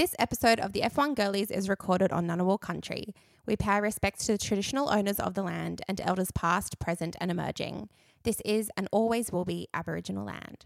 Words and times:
This 0.00 0.16
episode 0.18 0.60
of 0.60 0.72
the 0.72 0.80
F1 0.80 1.14
Girlies 1.14 1.50
is 1.50 1.68
recorded 1.68 2.10
on 2.10 2.26
Ngunnawal 2.26 2.58
country. 2.58 3.14
We 3.44 3.54
pay 3.54 3.72
our 3.72 3.82
respects 3.82 4.24
to 4.24 4.32
the 4.32 4.38
traditional 4.38 4.88
owners 4.88 5.20
of 5.20 5.34
the 5.34 5.42
land 5.42 5.82
and 5.88 6.00
elders 6.00 6.30
past, 6.30 6.78
present, 6.78 7.16
and 7.20 7.30
emerging. 7.30 7.90
This 8.22 8.40
is 8.46 8.70
and 8.78 8.88
always 8.92 9.30
will 9.30 9.44
be 9.44 9.68
Aboriginal 9.74 10.24
land. 10.24 10.64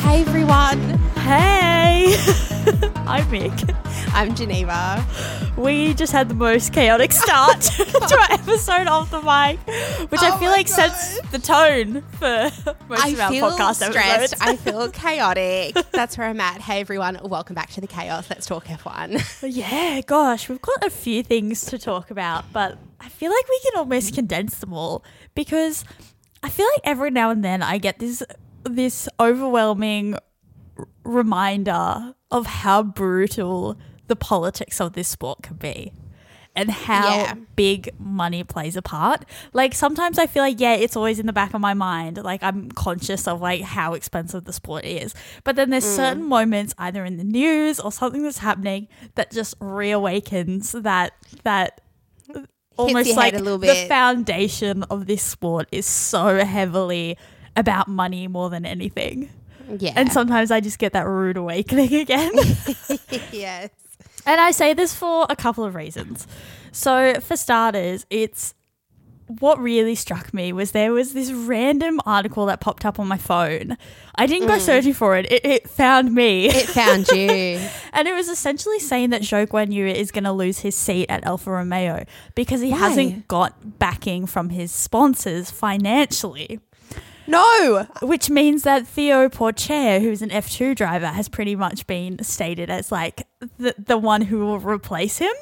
Hey 0.00 0.22
everyone, 0.22 0.80
Hey! 1.14 2.16
I'm 3.06 3.24
Mick. 3.30 3.87
I'm 4.12 4.34
Geneva. 4.34 5.06
We 5.56 5.94
just 5.94 6.12
had 6.12 6.28
the 6.28 6.34
most 6.34 6.72
chaotic 6.72 7.12
start 7.12 7.60
to 7.62 8.16
our 8.18 8.32
episode 8.32 8.86
of 8.86 9.10
the 9.10 9.20
mic, 9.22 9.58
which 10.10 10.20
Oh 10.22 10.34
I 10.34 10.38
feel 10.38 10.50
like 10.50 10.66
sets 10.68 11.20
the 11.30 11.38
tone 11.38 12.02
for 12.18 12.50
most 12.88 13.04
I 13.04 13.08
of 13.10 13.20
our 13.20 13.30
feel 13.30 13.50
podcast 13.50 13.74
stressed. 13.90 14.34
episodes. 14.34 14.40
I 14.40 14.56
feel 14.56 14.90
chaotic. 14.92 15.74
That's 15.92 16.18
where 16.18 16.26
I'm 16.28 16.40
at. 16.40 16.60
Hey 16.60 16.80
everyone, 16.80 17.18
welcome 17.24 17.54
back 17.54 17.70
to 17.70 17.80
the 17.80 17.86
chaos. 17.86 18.28
Let's 18.30 18.46
talk 18.46 18.66
F1. 18.66 19.42
yeah, 19.54 20.00
gosh, 20.02 20.48
we've 20.48 20.62
got 20.62 20.84
a 20.84 20.90
few 20.90 21.22
things 21.22 21.64
to 21.66 21.78
talk 21.78 22.10
about, 22.10 22.52
but 22.52 22.78
I 23.00 23.08
feel 23.08 23.30
like 23.30 23.48
we 23.48 23.60
can 23.70 23.78
almost 23.78 24.14
condense 24.14 24.58
them 24.58 24.72
all 24.72 25.04
because 25.34 25.84
I 26.42 26.50
feel 26.50 26.66
like 26.66 26.80
every 26.84 27.10
now 27.10 27.30
and 27.30 27.44
then 27.44 27.62
I 27.62 27.78
get 27.78 27.98
this 27.98 28.22
this 28.64 29.08
overwhelming 29.20 30.14
r- 30.14 30.88
reminder 31.04 32.14
of 32.30 32.46
how 32.46 32.82
brutal 32.82 33.78
the 34.08 34.16
politics 34.16 34.80
of 34.80 34.92
this 34.94 35.08
sport 35.08 35.42
can 35.42 35.56
be 35.56 35.92
and 36.56 36.70
how 36.70 37.08
Yeah. 37.16 37.34
big 37.54 37.90
money 38.00 38.42
plays 38.42 38.74
a 38.76 38.82
part. 38.82 39.24
Like 39.52 39.74
sometimes 39.74 40.18
I 40.18 40.26
feel 40.26 40.42
like 40.42 40.58
yeah, 40.58 40.74
it's 40.74 40.96
always 40.96 41.20
in 41.20 41.26
the 41.26 41.32
back 41.32 41.54
of 41.54 41.60
my 41.60 41.74
mind. 41.74 42.18
Like 42.24 42.42
I'm 42.42 42.70
conscious 42.72 43.28
of 43.28 43.40
like 43.40 43.60
how 43.62 43.94
expensive 43.94 44.44
the 44.44 44.52
sport 44.52 44.84
is. 44.84 45.14
But 45.44 45.54
then 45.56 45.68
Mm. 45.68 45.70
there's 45.72 45.84
certain 45.84 46.24
moments 46.24 46.74
either 46.78 47.04
in 47.04 47.16
the 47.16 47.24
news 47.24 47.78
or 47.78 47.92
something 47.92 48.22
that's 48.24 48.38
happening 48.38 48.88
that 49.14 49.30
just 49.30 49.56
reawakens 49.60 50.82
that 50.82 51.12
that 51.44 51.80
almost 52.76 53.16
like 53.16 53.34
a 53.34 53.38
little 53.38 53.58
bit. 53.58 53.68
the 53.74 53.88
foundation 53.88 54.82
of 54.84 55.06
this 55.06 55.22
sport 55.22 55.68
is 55.70 55.86
so 55.86 56.44
heavily 56.44 57.16
about 57.56 57.88
money 57.88 58.26
more 58.28 58.50
than 58.50 58.64
anything. 58.64 59.28
Yeah. 59.78 59.92
And 59.96 60.10
sometimes 60.12 60.50
I 60.50 60.60
just 60.60 60.78
get 60.78 60.92
that 60.94 61.06
rude 61.06 61.36
awakening 61.36 61.92
again. 62.04 62.32
yes. 63.32 63.70
And 64.28 64.42
I 64.42 64.50
say 64.50 64.74
this 64.74 64.94
for 64.94 65.26
a 65.30 65.34
couple 65.34 65.64
of 65.64 65.74
reasons. 65.74 66.26
So, 66.70 67.14
for 67.20 67.34
starters, 67.34 68.04
it's 68.10 68.52
what 69.40 69.58
really 69.58 69.94
struck 69.94 70.34
me 70.34 70.52
was 70.52 70.72
there 70.72 70.92
was 70.92 71.14
this 71.14 71.32
random 71.32 71.98
article 72.04 72.44
that 72.46 72.60
popped 72.60 72.84
up 72.84 73.00
on 73.00 73.08
my 73.08 73.16
phone. 73.16 73.78
I 74.14 74.26
didn't 74.26 74.48
go 74.48 74.58
searching 74.58 74.92
for 74.92 75.16
it, 75.16 75.32
it, 75.32 75.46
it 75.46 75.70
found 75.70 76.14
me. 76.14 76.50
Mm. 76.50 76.54
It 76.54 76.66
found 76.66 77.08
you. 77.12 77.58
and 77.94 78.06
it 78.06 78.14
was 78.14 78.28
essentially 78.28 78.78
saying 78.78 79.10
that 79.10 79.22
Zhou 79.22 79.46
Guan 79.46 79.72
Yu 79.72 79.86
is 79.86 80.10
going 80.10 80.24
to 80.24 80.32
lose 80.32 80.58
his 80.58 80.76
seat 80.76 81.06
at 81.08 81.24
Alfa 81.24 81.50
Romeo 81.50 82.04
because 82.34 82.60
he 82.60 82.70
Why? 82.70 82.78
hasn't 82.78 83.28
got 83.28 83.78
backing 83.78 84.26
from 84.26 84.50
his 84.50 84.72
sponsors 84.72 85.50
financially. 85.50 86.60
No. 87.28 87.86
Which 88.02 88.30
means 88.30 88.62
that 88.62 88.86
Theo 88.86 89.28
Pourchaire, 89.28 90.00
who's 90.00 90.22
an 90.22 90.30
F2 90.30 90.74
driver, 90.74 91.06
has 91.06 91.28
pretty 91.28 91.54
much 91.54 91.86
been 91.86 92.22
stated 92.24 92.70
as 92.70 92.90
like 92.90 93.26
the, 93.58 93.74
the 93.78 93.98
one 93.98 94.22
who 94.22 94.40
will 94.40 94.58
replace 94.58 95.18
him. 95.18 95.32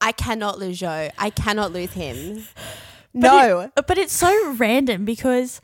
I 0.00 0.12
cannot 0.12 0.58
lose 0.58 0.80
Zhou. 0.80 1.10
I 1.18 1.30
cannot 1.30 1.72
lose 1.72 1.92
him. 1.92 2.44
But 3.14 3.20
no. 3.46 3.60
it- 3.60 3.86
but 3.86 3.98
it's 3.98 4.12
so 4.12 4.52
random 4.54 5.04
because 5.04 5.60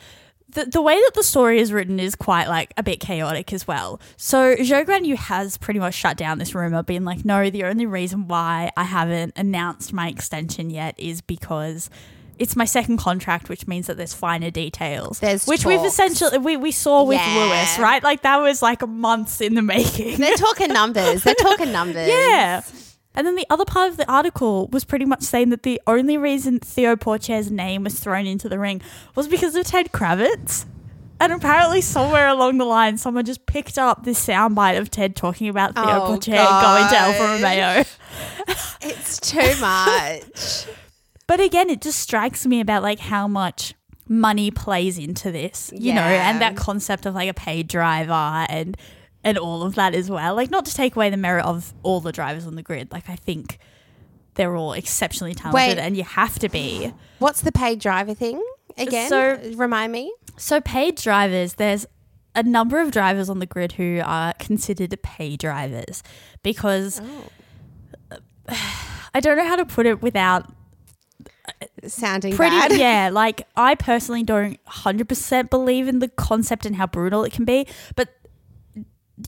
the, 0.48 0.66
the 0.66 0.82
way 0.82 0.94
that 0.94 1.12
the 1.14 1.22
story 1.22 1.58
is 1.60 1.72
written 1.72 1.98
is 2.00 2.14
quite 2.14 2.48
like 2.48 2.72
a 2.76 2.82
bit 2.82 3.00
chaotic 3.00 3.52
as 3.52 3.66
well. 3.66 4.00
So 4.16 4.56
Zhou 4.56 4.84
Guan 4.84 5.04
Yu 5.06 5.16
has 5.16 5.56
pretty 5.58 5.80
much 5.80 5.94
shut 5.94 6.16
down 6.16 6.38
this 6.38 6.54
rumor, 6.54 6.82
being 6.82 7.04
like, 7.04 7.24
no, 7.24 7.48
the 7.50 7.64
only 7.64 7.86
reason 7.86 8.28
why 8.28 8.70
I 8.76 8.84
haven't 8.84 9.32
announced 9.36 9.92
my 9.92 10.08
extension 10.08 10.68
yet 10.70 10.94
is 10.98 11.20
because 11.22 11.88
it's 12.38 12.56
my 12.56 12.64
second 12.64 12.96
contract, 12.98 13.48
which 13.48 13.66
means 13.66 13.86
that 13.86 13.96
there's 13.96 14.14
finer 14.14 14.50
details. 14.50 15.20
There's 15.20 15.46
which 15.46 15.64
we've 15.64 15.84
essentially 15.84 16.38
we, 16.38 16.56
we 16.56 16.70
saw 16.72 17.04
with 17.04 17.18
Yeah. 17.18 17.36
Lewis, 17.36 17.78
right? 17.78 18.02
Like 18.02 18.22
that 18.22 18.38
was 18.38 18.62
like 18.62 18.86
months 18.86 19.40
in 19.40 19.54
the 19.54 19.62
making. 19.62 20.18
They're 20.18 20.36
talking 20.36 20.68
numbers. 20.72 21.22
They're 21.22 21.34
talking 21.34 21.72
numbers. 21.72 22.08
Yeah. 22.08 22.62
And 23.14 23.26
then 23.26 23.36
the 23.36 23.46
other 23.50 23.66
part 23.66 23.90
of 23.90 23.98
the 23.98 24.10
article 24.10 24.68
was 24.68 24.84
pretty 24.84 25.04
much 25.04 25.22
saying 25.22 25.50
that 25.50 25.62
the 25.64 25.80
only 25.86 26.16
reason 26.16 26.58
Theo 26.60 26.96
Pourchaire's 26.96 27.50
name 27.50 27.84
was 27.84 28.00
thrown 28.00 28.24
into 28.26 28.48
the 28.48 28.58
ring 28.58 28.80
was 29.14 29.28
because 29.28 29.54
of 29.54 29.66
Ted 29.66 29.92
Kravitz. 29.92 30.64
And 31.20 31.32
apparently, 31.32 31.82
somewhere 31.82 32.26
along 32.26 32.58
the 32.58 32.64
line, 32.64 32.98
someone 32.98 33.24
just 33.24 33.46
picked 33.46 33.78
up 33.78 34.02
this 34.04 34.26
soundbite 34.26 34.76
of 34.78 34.90
Ted 34.90 35.14
talking 35.14 35.46
about 35.48 35.74
Theo 35.76 35.84
Oh, 35.84 36.16
Pourchaire 36.18 36.62
going 36.62 36.88
to 36.88 36.96
Alfa. 36.98 37.22
Romeo. 37.22 37.84
It's 38.80 39.20
too 39.20 39.60
much. 39.60 40.66
But 41.26 41.40
again, 41.40 41.70
it 41.70 41.80
just 41.80 41.98
strikes 41.98 42.46
me 42.46 42.60
about 42.60 42.82
like 42.82 42.98
how 42.98 43.28
much 43.28 43.74
money 44.08 44.50
plays 44.50 44.98
into 44.98 45.30
this, 45.30 45.70
you 45.74 45.94
know, 45.94 46.00
and 46.00 46.40
that 46.40 46.56
concept 46.56 47.06
of 47.06 47.14
like 47.14 47.28
a 47.28 47.34
paid 47.34 47.68
driver 47.68 48.12
and 48.12 48.76
and 49.24 49.38
all 49.38 49.62
of 49.62 49.76
that 49.76 49.94
as 49.94 50.10
well. 50.10 50.34
Like 50.34 50.50
not 50.50 50.64
to 50.66 50.74
take 50.74 50.96
away 50.96 51.10
the 51.10 51.16
merit 51.16 51.44
of 51.44 51.72
all 51.82 52.00
the 52.00 52.12
drivers 52.12 52.46
on 52.46 52.56
the 52.56 52.62
grid. 52.62 52.92
Like 52.92 53.08
I 53.08 53.16
think 53.16 53.58
they're 54.34 54.56
all 54.56 54.72
exceptionally 54.72 55.34
talented 55.34 55.76
Wait. 55.76 55.78
and 55.78 55.96
you 55.96 56.04
have 56.04 56.38
to 56.40 56.48
be. 56.48 56.92
What's 57.18 57.42
the 57.42 57.52
paid 57.52 57.80
driver 57.80 58.14
thing 58.14 58.42
again? 58.76 59.08
So- 59.08 59.38
remind 59.54 59.92
me. 59.92 60.12
So 60.36 60.60
paid 60.60 60.96
drivers, 60.96 61.54
there's 61.54 61.86
a 62.34 62.42
number 62.42 62.80
of 62.80 62.90
drivers 62.90 63.28
on 63.28 63.38
the 63.38 63.46
grid 63.46 63.72
who 63.72 64.00
are 64.02 64.32
considered 64.38 64.96
pay 65.02 65.36
drivers 65.36 66.02
because 66.42 67.00
oh. 67.00 68.18
I 69.14 69.20
don't 69.20 69.36
know 69.36 69.46
how 69.46 69.56
to 69.56 69.66
put 69.66 69.84
it 69.84 70.00
without 70.00 70.50
Sounding 71.86 72.34
pretty 72.36 72.56
bad. 72.56 72.72
yeah 72.76 73.10
like 73.12 73.46
i 73.56 73.74
personally 73.74 74.22
don't 74.22 74.58
100% 74.66 75.50
believe 75.50 75.88
in 75.88 75.98
the 75.98 76.08
concept 76.08 76.64
and 76.66 76.76
how 76.76 76.86
brutal 76.86 77.24
it 77.24 77.32
can 77.32 77.44
be 77.44 77.66
but 77.96 78.08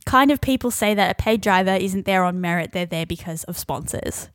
kind 0.07 0.31
of 0.31 0.41
people 0.41 0.71
say 0.71 0.95
that 0.95 1.11
a 1.11 1.15
paid 1.23 1.41
driver 1.41 1.73
isn't 1.75 2.05
there 2.07 2.25
on 2.25 2.41
merit 2.41 2.73
they're 2.73 2.87
there 2.87 3.07
because 3.07 3.45
of 3.45 3.57
sponsors 3.59 4.29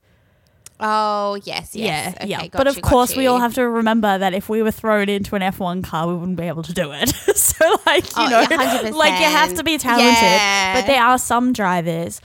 Oh 0.82 1.36
yes, 1.44 1.76
yes. 1.76 1.76
yeah 1.76 2.24
Okay, 2.24 2.30
yeah 2.30 2.48
but 2.54 2.66
of 2.66 2.78
you, 2.78 2.82
got 2.82 2.90
course 2.90 3.14
we 3.14 3.28
all 3.28 3.40
have 3.40 3.54
to 3.56 3.68
remember 3.68 4.18
that 4.18 4.34
if 4.34 4.48
we 4.48 4.64
were 4.64 4.72
thrown 4.72 5.10
into 5.10 5.36
an 5.36 5.42
f1 5.42 5.84
car 5.84 6.08
we 6.08 6.14
wouldn't 6.16 6.38
be 6.38 6.46
able 6.46 6.64
to 6.64 6.74
do 6.74 6.92
it 6.94 7.10
so 7.36 7.66
like 7.86 8.06
you 8.06 8.12
Oh, 8.16 8.30
know 8.30 8.40
yeah, 8.50 8.82
100%. 8.84 8.94
like 8.96 9.20
you 9.20 9.26
have 9.26 9.54
to 9.56 9.64
be 9.66 9.78
talented 9.78 10.14
Yeah. 10.24 10.80
but 10.80 10.88
there 10.88 11.04
are 11.04 11.18
some 11.18 11.52
drivers 11.52 12.22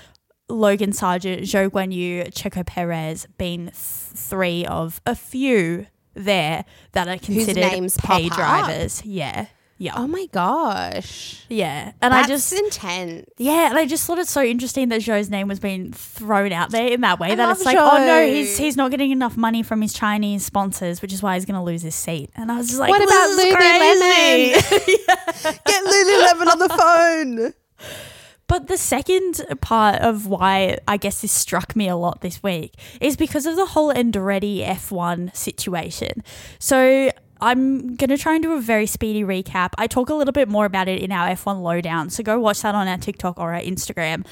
Logan 0.48 0.90
Sargeant, 0.90 1.40
Zhou 1.42 1.70
Guan 1.70 1.92
Yu, 1.92 2.24
Checo 2.24 2.64
Perez 2.66 3.26
being 3.38 3.66
th- 3.66 3.74
three 3.74 4.66
of 4.66 5.00
a 5.06 5.14
few 5.14 5.86
there 6.14 6.64
that 6.92 7.08
are 7.08 7.18
considered 7.18 7.92
pay 7.98 8.26
up? 8.28 8.32
drivers. 8.32 9.04
Yeah. 9.04 9.46
Yeah. 9.76 9.94
Oh 9.96 10.06
my 10.06 10.26
gosh. 10.26 11.44
yeah. 11.48 11.92
And 12.00 12.14
That's 12.14 12.26
I 12.26 12.28
just 12.28 12.52
intense. 12.52 13.28
yeah, 13.38 13.70
and 13.70 13.76
I 13.76 13.86
just 13.86 14.06
thought 14.06 14.20
it's 14.20 14.30
so 14.30 14.42
interesting 14.42 14.88
that 14.90 15.00
Zhou's 15.00 15.30
name 15.30 15.48
was 15.48 15.58
being 15.58 15.92
thrown 15.92 16.52
out 16.52 16.70
there 16.70 16.86
in 16.86 17.00
that 17.00 17.18
way. 17.18 17.32
I 17.32 17.34
that 17.34 17.50
it's 17.50 17.64
like, 17.64 17.76
oh 17.76 17.96
no, 18.06 18.24
he's 18.24 18.56
he's 18.56 18.76
not 18.76 18.92
getting 18.92 19.10
enough 19.10 19.36
money 19.36 19.64
from 19.64 19.82
his 19.82 19.92
Chinese 19.92 20.44
sponsors, 20.46 21.02
which 21.02 21.12
is 21.12 21.22
why 21.24 21.34
he's 21.34 21.44
going 21.44 21.58
to 21.58 21.62
lose 21.64 21.82
his 21.82 21.96
seat. 21.96 22.30
And 22.36 22.52
I 22.52 22.56
was 22.58 22.68
just 22.68 22.78
like, 22.78 22.90
What 22.90 23.02
about 23.02 23.26
this 23.36 23.46
is 23.46 23.54
crazy. 23.54 24.84
Lululemon? 25.44 25.64
Get 25.66 25.84
Lululemon 25.84 26.52
on 26.52 26.58
the 26.60 26.68
phone. 26.68 27.54
But 28.46 28.68
the 28.68 28.76
second 28.76 29.42
part 29.60 30.00
of 30.00 30.26
why 30.26 30.78
I 30.86 30.96
guess 30.96 31.22
this 31.22 31.32
struck 31.32 31.74
me 31.74 31.88
a 31.88 31.96
lot 31.96 32.20
this 32.20 32.42
week 32.42 32.74
is 33.00 33.16
because 33.16 33.46
of 33.46 33.56
the 33.56 33.66
whole 33.66 33.92
Andretti 33.92 34.66
F1 34.66 35.34
situation. 35.34 36.22
So 36.58 37.10
I'm 37.40 37.94
going 37.96 38.10
to 38.10 38.16
try 38.16 38.34
and 38.34 38.42
do 38.42 38.52
a 38.52 38.60
very 38.60 38.86
speedy 38.86 39.22
recap. 39.22 39.70
I 39.76 39.86
talk 39.86 40.08
a 40.08 40.14
little 40.14 40.32
bit 40.32 40.48
more 40.48 40.64
about 40.64 40.88
it 40.88 41.02
in 41.02 41.12
our 41.12 41.28
F1 41.28 41.62
lowdown, 41.62 42.08
so 42.10 42.22
go 42.22 42.38
watch 42.38 42.62
that 42.62 42.74
on 42.74 42.88
our 42.88 42.96
TikTok 42.96 43.38
or 43.38 43.52
our 43.54 43.60
Instagram. 43.60 44.24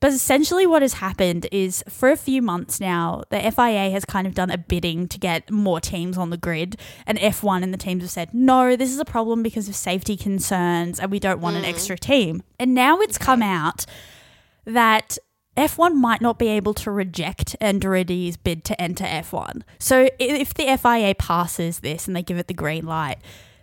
But 0.00 0.12
essentially, 0.12 0.66
what 0.66 0.82
has 0.82 0.94
happened 0.94 1.48
is 1.50 1.82
for 1.88 2.10
a 2.10 2.16
few 2.16 2.40
months 2.40 2.80
now, 2.80 3.22
the 3.30 3.40
FIA 3.40 3.90
has 3.90 4.04
kind 4.04 4.26
of 4.26 4.34
done 4.34 4.50
a 4.50 4.58
bidding 4.58 5.08
to 5.08 5.18
get 5.18 5.50
more 5.50 5.80
teams 5.80 6.16
on 6.16 6.30
the 6.30 6.36
grid. 6.36 6.76
And 7.06 7.18
F1 7.18 7.62
and 7.62 7.74
the 7.74 7.78
teams 7.78 8.02
have 8.02 8.10
said, 8.10 8.32
no, 8.32 8.76
this 8.76 8.92
is 8.92 9.00
a 9.00 9.04
problem 9.04 9.42
because 9.42 9.68
of 9.68 9.74
safety 9.74 10.16
concerns 10.16 11.00
and 11.00 11.10
we 11.10 11.18
don't 11.18 11.40
want 11.40 11.56
an 11.56 11.64
mm. 11.64 11.68
extra 11.68 11.98
team. 11.98 12.42
And 12.60 12.74
now 12.74 13.00
it's 13.00 13.18
come 13.18 13.42
out 13.42 13.86
that 14.64 15.18
F1 15.56 15.94
might 15.94 16.20
not 16.20 16.38
be 16.38 16.46
able 16.46 16.74
to 16.74 16.90
reject 16.92 17.56
Andretti's 17.60 18.36
bid 18.36 18.64
to 18.66 18.80
enter 18.80 19.04
F1. 19.04 19.62
So 19.80 20.08
if 20.20 20.54
the 20.54 20.76
FIA 20.76 21.16
passes 21.16 21.80
this 21.80 22.06
and 22.06 22.14
they 22.14 22.22
give 22.22 22.38
it 22.38 22.46
the 22.46 22.54
green 22.54 22.86
light, 22.86 23.18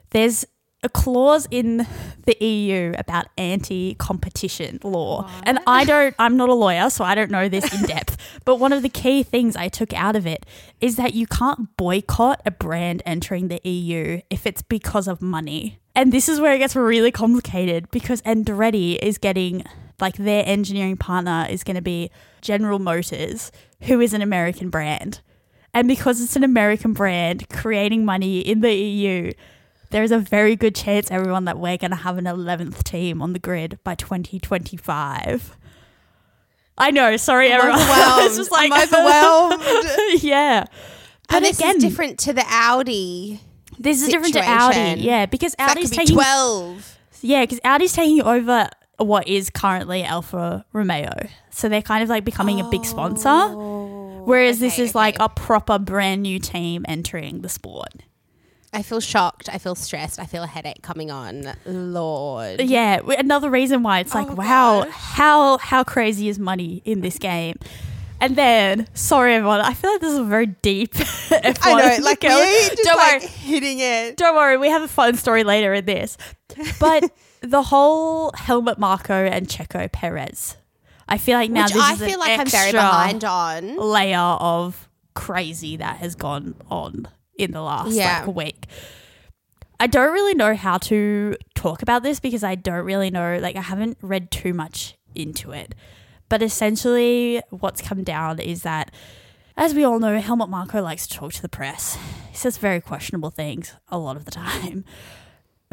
there's 0.10 0.46
a 0.86 0.90
clause 0.90 1.48
in 1.50 1.86
the 2.26 2.38
EU 2.46 2.94
about 2.98 3.26
anti-competition 3.38 4.80
law. 4.84 5.30
And 5.44 5.60
I 5.68 5.84
don't 5.84 6.16
I'm 6.20 6.38
not 6.38 6.48
a 6.50 6.54
lawyer, 6.54 6.90
so 6.90 7.04
I 7.04 7.16
don't 7.16 7.32
know 7.32 7.50
this 7.50 7.74
in 7.74 7.88
depth. 7.88 8.18
but 8.46 8.58
one 8.58 8.72
of 8.72 8.84
the 8.84 8.90
key 8.90 9.24
things 9.24 9.56
I 9.56 9.68
took 9.68 9.94
out 9.94 10.16
of 10.16 10.26
it 10.28 10.46
is 10.80 10.96
that 10.96 11.16
you 11.16 11.26
can't 11.28 11.76
boycott 11.76 12.42
a 12.46 12.52
brand 12.52 13.02
entering 13.06 13.48
the 13.48 13.60
EU 13.68 14.22
if 14.30 14.46
it's 14.46 14.62
because 14.62 15.08
of 15.08 15.22
money. 15.22 15.80
And 15.96 16.14
this 16.14 16.30
is 16.30 16.40
where 16.40 16.54
it 16.54 16.60
gets 16.60 16.76
really 16.76 17.12
complicated 17.12 17.90
because 17.90 18.22
Andretti 18.22 18.98
is 19.02 19.18
getting 19.18 19.64
like 20.00 20.18
their 20.18 20.44
engineering 20.46 20.98
partner 20.98 21.48
is 21.50 21.64
going 21.64 21.78
to 21.78 21.82
be 21.82 22.12
General 22.42 22.80
Motors, 22.80 23.52
who 23.82 24.00
is 24.02 24.14
an 24.14 24.22
American 24.22 24.70
brand. 24.70 25.22
And 25.74 25.88
because 25.88 26.22
it's 26.22 26.36
an 26.36 26.44
American 26.44 26.94
brand 26.94 27.50
creating 27.50 28.06
money 28.06 28.40
in 28.40 28.62
the 28.62 28.74
EU, 28.74 29.32
there's 29.90 30.12
a 30.12 30.20
very 30.20 30.56
good 30.56 30.76
chance, 30.76 31.12
everyone, 31.12 31.46
that 31.46 31.58
we're 31.58 31.78
going 31.78 31.92
to 31.92 31.98
have 31.98 32.18
an 32.18 32.26
11th 32.26 32.84
team 32.84 33.22
on 33.22 33.34
the 33.34 33.40
grid 33.40 33.80
by 33.84 33.96
2025. 33.96 35.58
I 36.78 36.92
know, 36.92 37.16
sorry, 37.18 37.52
I'm 37.54 37.60
everyone. 37.60 37.80
overwhelmed. 37.82 38.24
it's 38.26 38.38
just 38.38 38.52
like, 38.52 38.72
I'm 38.74 38.84
overwhelmed. 38.94 39.64
yeah. 40.24 40.66
But 41.28 41.38
and 41.38 41.46
this 41.46 41.60
again, 41.60 41.78
is 41.78 41.84
different 41.84 42.20
to 42.20 42.34
the 42.34 42.44
Audi. 42.48 43.40
this 43.80 44.02
is 44.02 44.10
different 44.10 44.34
to 44.34 44.42
Audi. 44.44 45.02
Yeah, 45.02 45.26
because 45.26 45.56
Audi's 45.58 45.90
taking 45.92 46.16
12. 46.16 46.98
Yeah, 47.22 47.44
because 47.44 47.60
Audi's 47.64 47.94
taking 47.94 48.22
over 48.22 48.70
what 48.98 49.28
is 49.28 49.50
currently 49.50 50.04
Alfa 50.04 50.66
Romeo. 50.74 51.12
So 51.50 51.70
they're 51.70 51.82
kind 51.82 52.04
of 52.04 52.10
like 52.10 52.26
becoming 52.26 52.60
a 52.60 52.70
big 52.70 52.86
sponsor. 52.86 53.48
Whereas 54.26 54.58
oh, 54.58 54.60
this 54.60 54.74
Oh, 54.74 54.76
okay, 54.76 54.84
is 54.84 54.96
like 54.96 55.16
a 55.20 55.30
proper 55.30 55.80
brand 55.80 56.22
new 56.24 56.40
team 56.40 56.86
entering 56.88 57.42
the 57.42 57.50
sport. 57.50 57.94
I 58.76 58.82
feel 58.82 59.00
shocked. 59.00 59.50
I 59.52 59.58
feel 59.58 59.76
stressed. 59.76 60.20
I 60.20 60.26
feel 60.26 60.44
a 60.44 60.48
headache 60.48 60.82
coming 60.82 61.10
on. 61.10 61.54
Lord. 61.66 62.62
Yeah, 62.62 63.00
another 63.18 63.50
reason 63.50 63.84
why 63.84 64.00
it's 64.00 64.14
oh 64.16 64.20
like, 64.20 64.32
Oh, 64.32 64.36
wow, 64.36 64.84
gosh. 64.84 64.94
how 64.94 65.58
how 65.60 65.84
crazy 65.84 66.28
is 66.30 66.38
money 66.38 66.82
in 66.86 67.02
this 67.02 67.18
game? 67.18 67.58
And 68.22 68.36
then, 68.38 68.88
sorry 68.94 69.34
everyone, 69.36 69.60
I 69.62 69.74
feel 69.74 69.92
like 69.92 70.02
this 70.02 70.14
is 70.14 70.20
a 70.20 70.24
very 70.24 70.46
deep. 70.48 70.94
F1 70.94 71.58
I 71.64 71.98
know, 71.98 72.04
like 72.04 72.22
girl. 72.22 72.30
just 72.32 72.84
Don't 72.84 72.98
like 72.98 73.22
worry, 73.22 73.30
hitting 73.30 73.80
it. 73.80 74.18
don't 74.18 74.36
worry, 74.36 74.58
we 74.58 74.70
have 74.70 74.82
a 74.84 74.88
fun 74.88 75.16
story 75.16 75.44
later 75.44 75.74
in 75.74 75.86
this. 75.86 76.18
But 76.80 77.12
the 77.42 77.62
whole 77.64 78.32
Helmut 78.36 78.80
Marko 78.80 79.14
and 79.14 79.48
Checo 79.48 79.92
Perez, 79.92 80.56
I 81.10 81.18
feel 81.18 81.38
like 81.38 81.52
now 81.52 81.64
Which 81.66 81.74
this 81.74 81.84
I 81.84 81.94
is 81.94 82.02
an 82.02 82.10
feel 82.10 82.20
like 82.20 82.40
I'm 82.40 82.48
very 82.48 82.72
behind 82.72 83.24
on. 83.26 83.78
layer 83.78 84.18
of 84.18 84.88
crazy 85.14 85.76
that 85.78 85.98
has 85.98 86.16
gone 86.16 86.56
on 86.70 87.08
in 87.38 87.52
the 87.52 87.62
last 87.62 87.92
Yeah. 87.94 88.24
like 88.26 88.36
week. 88.36 88.66
I 89.80 89.88
don't 89.88 90.14
really 90.14 90.34
know 90.36 90.56
how 90.56 90.78
to 90.80 91.36
talk 91.54 91.82
about 91.82 92.02
this 92.04 92.20
because 92.20 92.44
I 92.44 92.56
don't 92.56 92.86
really 92.86 93.10
know 93.12 93.38
like 93.42 93.56
I 93.56 93.62
haven't 93.62 93.98
read 94.02 94.32
too 94.32 94.54
much 94.54 94.96
into 95.14 95.52
it. 95.52 95.76
But 96.30 96.42
essentially 96.42 97.42
what's 97.50 97.82
come 97.82 98.04
down 98.04 98.40
is 98.40 98.62
that 98.64 98.92
as 99.58 99.74
we 99.74 99.84
all 99.84 100.00
know, 100.00 100.20
Helmut 100.20 100.50
Marko 100.50 100.82
likes 100.82 101.08
to 101.08 101.16
talk 101.18 101.34
to 101.34 101.42
the 101.42 101.50
press. 101.50 101.98
He 102.30 102.36
says 102.38 102.58
very 102.58 102.82
questionable 102.82 103.30
things 103.32 103.74
a 103.90 103.98
lot 103.98 104.18
of 104.18 104.26
the 104.26 104.32
time. 104.46 104.84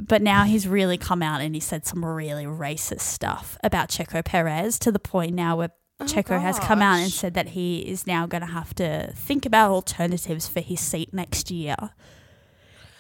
But 0.00 0.23
now 0.23 0.44
he's 0.44 0.67
really 0.67 0.97
come 0.99 1.23
out 1.23 1.41
and 1.41 1.55
he 1.55 1.61
said 1.61 1.87
some 1.87 2.05
really 2.05 2.44
racist 2.44 3.00
stuff 3.00 3.58
about 3.62 3.88
Checo 3.88 4.25
Perez 4.25 4.79
to 4.81 4.91
the 4.93 4.99
point 4.99 5.35
now 5.35 5.56
where 5.56 5.70
Checo 6.07 6.41
has 6.41 6.59
come 6.59 6.83
out 6.83 6.99
and 7.01 7.11
said 7.11 7.35
that 7.35 7.49
he 7.51 7.81
is 7.81 8.07
now 8.07 8.27
going 8.27 8.41
to 8.43 8.47
have 8.53 8.75
to 8.77 9.13
think 9.15 9.47
about 9.47 9.71
alternatives 9.71 10.49
for 10.49 10.61
his 10.61 10.81
seat 10.81 11.13
next 11.13 11.51
year. 11.51 11.77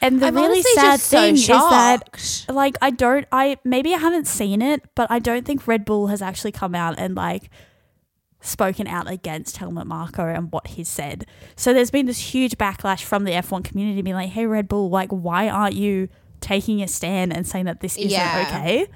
And 0.00 0.20
the 0.20 0.26
I'm 0.26 0.34
really 0.34 0.62
sad 0.62 0.98
just 0.98 1.06
so 1.06 1.20
thing 1.20 1.34
is 1.34 1.46
that 1.46 2.44
like 2.48 2.76
I 2.82 2.90
don't 2.90 3.26
I 3.30 3.58
maybe 3.62 3.94
I 3.94 3.98
haven't 3.98 4.26
seen 4.26 4.60
it, 4.60 4.82
but 4.96 5.08
I 5.10 5.20
don't 5.20 5.46
think 5.46 5.66
Red 5.68 5.84
Bull 5.84 6.08
has 6.08 6.20
actually 6.20 6.50
come 6.52 6.74
out 6.74 6.96
and 6.98 7.14
like 7.14 7.50
spoken 8.40 8.88
out 8.88 9.08
against 9.08 9.58
Helmut 9.58 9.86
Marko 9.86 10.26
and 10.26 10.50
what 10.50 10.66
he 10.66 10.82
said. 10.82 11.26
So 11.54 11.72
there's 11.72 11.92
been 11.92 12.06
this 12.06 12.18
huge 12.34 12.58
backlash 12.58 13.04
from 13.04 13.22
the 13.22 13.30
F1 13.30 13.62
community 13.62 14.02
being 14.02 14.16
like, 14.16 14.30
"Hey 14.30 14.46
Red 14.46 14.66
Bull, 14.66 14.90
like 14.90 15.10
why 15.10 15.48
aren't 15.48 15.76
you 15.76 16.08
taking 16.40 16.82
a 16.82 16.88
stand 16.88 17.32
and 17.32 17.46
saying 17.46 17.66
that 17.66 17.78
this 17.80 17.96
isn't 17.96 18.10
Yeah. 18.10 18.44
okay?" 18.48 18.88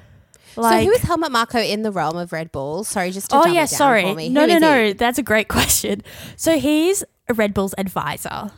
So 0.65 0.81
who 0.85 0.91
is 0.93 1.03
Helmut 1.03 1.33
Marko 1.33 1.59
in 1.59 1.83
the 1.83 1.93
realm 1.93 2.17
of 2.17 2.33
Red 2.33 2.51
Bull? 2.53 2.83
Sorry, 2.85 3.11
just 3.11 3.31
to 3.31 3.37
Oh 3.37 3.47
yeah, 3.47 3.67
sorry. 3.67 4.03
for 4.03 4.15
me. 4.15 4.29
No, 4.29 4.43
Who 4.43 4.47
no, 4.47 4.59
no. 4.59 4.85
he? 4.87 4.93
That's 4.95 5.19
a 5.19 5.23
great 5.23 5.49
question. 5.57 6.03
So 6.37 6.59
he's 6.59 7.05
a 7.29 7.35
Red 7.35 7.55
Bull's 7.55 7.75
advisor. 7.79 8.51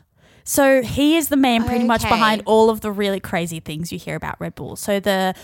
So 0.44 0.82
he 0.82 1.16
is 1.16 1.28
the 1.28 1.36
man 1.36 1.64
pretty 1.64 1.84
much 1.84 2.02
behind 2.02 2.42
all 2.46 2.70
of 2.70 2.80
the 2.80 2.90
really 2.90 3.20
crazy 3.20 3.60
things 3.60 3.92
you 3.92 3.98
hear 3.98 4.16
about 4.16 4.40
Red 4.40 4.54
Bull. 4.54 4.76
So 4.76 4.98
the 5.00 5.34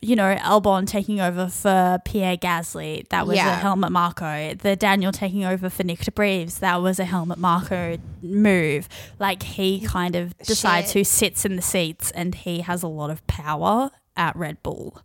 you 0.00 0.14
know, 0.14 0.36
Albon 0.36 0.86
taking 0.86 1.20
over 1.20 1.48
for 1.48 1.98
Pierre 2.04 2.36
Gasly, 2.36 3.08
that 3.08 3.26
was 3.26 3.34
a 3.34 3.38
Yeah. 3.38 3.58
Helmut 3.58 3.90
Marko. 3.90 4.54
The 4.54 4.76
Daniel 4.76 5.10
taking 5.10 5.44
over 5.44 5.68
for 5.68 5.82
Nyck 5.82 6.04
de 6.04 6.12
Vries, 6.12 6.60
that 6.60 6.80
was 6.80 7.00
a 7.00 7.04
Helmut 7.04 7.38
Marko 7.38 7.98
move. 8.22 8.88
Like 9.18 9.42
he 9.42 9.80
kind 9.80 10.14
of 10.14 10.38
decides 10.38 10.92
Shit. 10.92 10.94
who 10.94 11.02
sits 11.04 11.44
in 11.44 11.56
the 11.56 11.62
seats 11.62 12.12
and 12.12 12.32
he 12.36 12.60
has 12.60 12.84
a 12.84 12.88
lot 12.88 13.10
of 13.10 13.26
power 13.26 13.90
at 14.16 14.36
Red 14.36 14.62
Bull. 14.62 15.02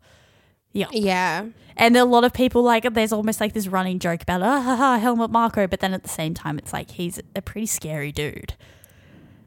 Yeah. 0.73 0.87
Yeah. 0.91 1.45
And 1.77 1.97
a 1.97 2.05
lot 2.05 2.23
of 2.23 2.33
people 2.33 2.61
like 2.61 2.91
there's 2.93 3.11
almost 3.13 3.39
like 3.39 3.53
this 3.53 3.67
running 3.67 3.99
joke 3.99 4.21
about 4.21 4.41
ah, 4.41 4.61
ha, 4.61 4.75
ha, 4.75 4.97
Helmut 4.97 5.31
Marko, 5.31 5.65
but 5.67 5.79
then 5.79 5.93
at 5.93 6.03
the 6.03 6.09
same 6.09 6.33
time 6.33 6.57
it's 6.57 6.73
like 6.73 6.91
he's 6.91 7.19
a 7.35 7.41
pretty 7.41 7.65
scary 7.65 8.11
dude. 8.11 8.53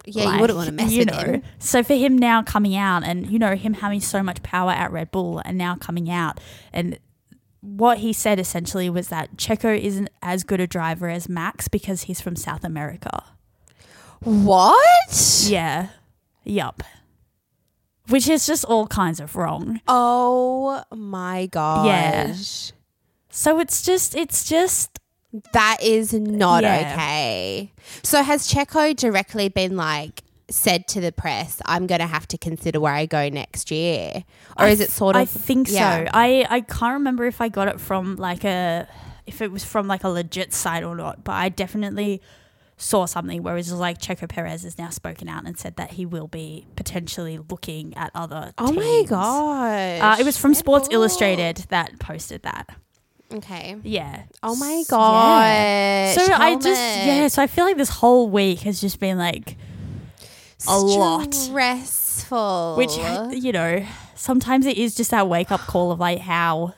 Yeah, 0.04 0.24
Like, 0.24 0.34
you 0.34 0.40
wouldn't 0.40 0.56
want 0.56 0.68
to 0.68 0.72
mess 0.74 0.92
you 0.92 1.00
with 1.00 1.10
know. 1.10 1.18
him. 1.18 1.42
So 1.58 1.82
for 1.82 1.94
him 1.94 2.16
now 2.16 2.42
coming 2.42 2.76
out 2.76 3.02
and 3.04 3.26
you 3.30 3.38
know 3.38 3.54
him 3.56 3.74
having 3.74 4.00
so 4.00 4.22
much 4.22 4.42
power 4.42 4.70
at 4.70 4.90
Red 4.92 5.10
Bull 5.10 5.42
and 5.44 5.58
now 5.58 5.74
coming 5.76 6.10
out 6.10 6.40
and 6.72 6.98
what 7.60 7.98
he 7.98 8.12
said 8.12 8.38
essentially 8.38 8.88
was 8.88 9.08
that 9.08 9.36
Checo 9.36 9.76
isn't 9.78 10.08
as 10.22 10.44
good 10.44 10.60
a 10.60 10.66
driver 10.68 11.08
as 11.08 11.28
Max 11.28 11.66
because 11.66 12.02
he's 12.02 12.20
from 12.20 12.36
South 12.36 12.62
America. 12.62 13.24
What? 14.20 15.44
Yeah. 15.46 15.88
Yup. 16.44 16.82
Which 18.08 18.28
is 18.28 18.46
just 18.46 18.64
all 18.64 18.86
kinds 18.86 19.20
of 19.20 19.34
wrong. 19.36 19.80
Oh 19.88 20.82
my 20.94 21.46
gosh. 21.46 22.72
So 23.30 23.58
it's 23.60 23.82
just 23.82 24.14
it's 24.14 24.48
just 24.48 24.98
That 25.52 25.78
is 25.82 26.12
not 26.14 26.62
Yeah. 26.62 26.92
okay. 26.92 27.72
So 28.02 28.22
has 28.22 28.48
Checo 28.50 28.94
directly 28.96 29.48
been 29.48 29.76
like 29.76 30.22
said 30.48 30.86
to 30.88 31.00
the 31.00 31.10
press, 31.10 31.60
I'm 31.66 31.86
going 31.88 32.00
to 32.00 32.06
have 32.06 32.28
to 32.28 32.38
consider 32.38 32.78
where 32.80 32.94
I 32.94 33.06
go 33.06 33.28
next 33.28 33.70
year? 33.72 34.24
Or 34.56 34.66
is 34.68 34.80
it 34.80 34.90
sort 34.90 35.16
of 35.16 35.22
I 35.22 35.24
think 35.24 35.68
yeah. 35.70 36.04
so. 36.04 36.10
I 36.14 36.46
I 36.48 36.60
can't 36.60 36.94
remember 36.94 37.26
if 37.26 37.40
I 37.40 37.48
got 37.48 37.68
it 37.68 37.80
from 37.80 38.16
like 38.16 38.44
a 38.44 38.88
if 39.26 39.42
it 39.42 39.50
was 39.50 39.64
from 39.64 39.88
like 39.88 40.04
a 40.04 40.08
legit 40.08 40.54
site 40.54 40.84
or 40.84 40.94
not, 40.94 41.24
but 41.24 41.32
I 41.32 41.48
definitely 41.48 42.22
saw 42.76 43.06
something 43.06 43.42
where 43.42 43.54
it 43.54 43.58
was 43.58 43.72
like 43.72 43.98
Checo 44.00 44.28
Perez 44.28 44.62
has 44.64 44.78
now 44.78 44.90
spoken 44.90 45.28
out 45.28 45.46
and 45.46 45.58
said 45.58 45.76
that 45.76 45.92
he 45.92 46.04
will 46.04 46.28
be 46.28 46.66
potentially 46.76 47.38
looking 47.38 47.96
at 47.96 48.10
other. 48.14 48.52
Oh 48.58 48.72
my 48.72 48.82
teams. 48.82 49.10
gosh. 49.10 50.00
Uh, 50.00 50.16
it 50.20 50.24
was 50.24 50.36
from 50.36 50.50
Red 50.50 50.58
Sports 50.58 50.88
Bull. 50.88 50.94
Illustrated 50.96 51.56
that 51.70 51.98
posted 51.98 52.42
that. 52.42 52.68
Okay. 53.32 53.76
Yeah. 53.82 54.24
Oh 54.42 54.54
my 54.56 54.84
god. 54.88 55.40
yeah. 55.40 56.12
So 56.12 56.32
I 56.32 56.54
just 56.56 56.80
yeah. 56.80 57.28
So 57.28 57.42
I 57.42 57.46
feel 57.46 57.64
like 57.64 57.76
this 57.76 57.88
whole 57.88 58.28
week 58.28 58.60
has 58.60 58.80
just 58.80 59.00
been 59.00 59.18
like 59.18 59.56
a 60.68 60.78
lot. 60.78 61.34
Stressful. 61.34 62.76
which 62.76 62.96
you 63.42 63.52
know 63.52 63.84
sometimes 64.14 64.66
it 64.66 64.76
is 64.78 64.94
just 64.94 65.10
that 65.10 65.28
wake 65.28 65.50
up 65.50 65.60
call 65.60 65.92
of 65.92 66.00
like 66.00 66.18
how 66.18 66.74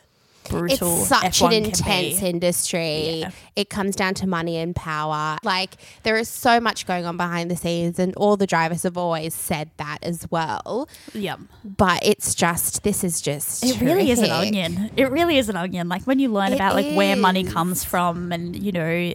it's 0.52 0.78
such 1.08 1.40
F1 1.40 1.46
an 1.46 1.64
intense 1.64 2.22
industry. 2.22 3.20
Yeah. 3.20 3.30
It 3.56 3.70
comes 3.70 3.96
down 3.96 4.14
to 4.14 4.26
money 4.26 4.56
and 4.56 4.74
power. 4.74 5.36
Like 5.42 5.76
there 6.02 6.16
is 6.16 6.28
so 6.28 6.60
much 6.60 6.86
going 6.86 7.06
on 7.06 7.16
behind 7.16 7.50
the 7.50 7.56
scenes, 7.56 7.98
and 7.98 8.14
all 8.16 8.36
the 8.36 8.46
drivers 8.46 8.82
have 8.84 8.96
always 8.96 9.34
said 9.34 9.70
that 9.76 9.98
as 10.02 10.26
well. 10.30 10.88
Yep. 11.14 11.40
But 11.64 12.04
it's 12.04 12.34
just 12.34 12.82
this 12.82 13.02
is 13.04 13.20
just 13.20 13.64
It 13.64 13.80
really 13.80 14.10
is 14.10 14.20
an 14.20 14.30
onion. 14.30 14.90
It 14.96 15.10
really 15.10 15.38
is 15.38 15.48
an 15.48 15.56
onion. 15.56 15.88
Like 15.88 16.02
when 16.04 16.18
you 16.18 16.28
learn 16.30 16.52
It 16.52 16.56
about 16.56 16.74
like 16.74 16.94
where 16.94 17.16
money 17.16 17.44
comes 17.44 17.84
from 17.84 18.32
and 18.32 18.54
you 18.60 18.72
know 18.72 19.12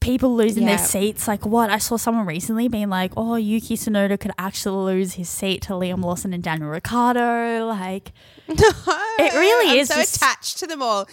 people 0.00 0.34
losing 0.36 0.64
Yeah. 0.64 0.76
their 0.76 0.84
seats 0.86 1.26
like 1.26 1.46
what 1.46 1.70
I 1.70 1.78
saw 1.78 1.96
someone 1.96 2.26
recently 2.26 2.68
being 2.68 2.90
like 2.90 3.12
oh 3.16 3.36
Yuki 3.36 3.74
Tsunoda 3.78 4.20
could 4.20 4.32
actually 4.36 4.92
lose 4.92 5.14
his 5.14 5.30
seat 5.30 5.62
to 5.62 5.72
Liam 5.72 6.04
Lawson 6.04 6.34
and 6.34 6.42
Daniel 6.42 6.68
Ricciardo 6.68 7.66
like 7.66 8.12
it 9.18 9.34
really 9.34 9.72
I'm 9.72 9.78
is 9.78 9.88
so 9.88 10.00
attached 10.00 10.58
to 10.58 10.66
them 10.66 10.82
all. 10.82 11.08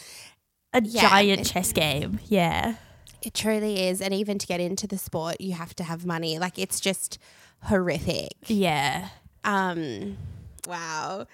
a 0.73 0.81
Yeah. 0.83 1.09
giant 1.09 1.45
chess 1.45 1.71
game 1.73 2.19
yeah 2.27 2.75
It 3.21 3.33
truly 3.33 3.87
is, 3.87 4.01
and 4.01 4.13
even 4.13 4.37
to 4.39 4.47
get 4.47 4.59
into 4.59 4.87
the 4.87 4.97
sport, 4.97 5.39
you 5.39 5.53
have 5.53 5.75
to 5.75 5.83
have 5.83 6.05
money. 6.05 6.39
Like 6.39 6.57
it's 6.57 6.79
just 6.79 7.17
horrific. 7.65 8.33
yeah 8.47 9.09
Um, 9.43 10.17
wow. 10.67 11.25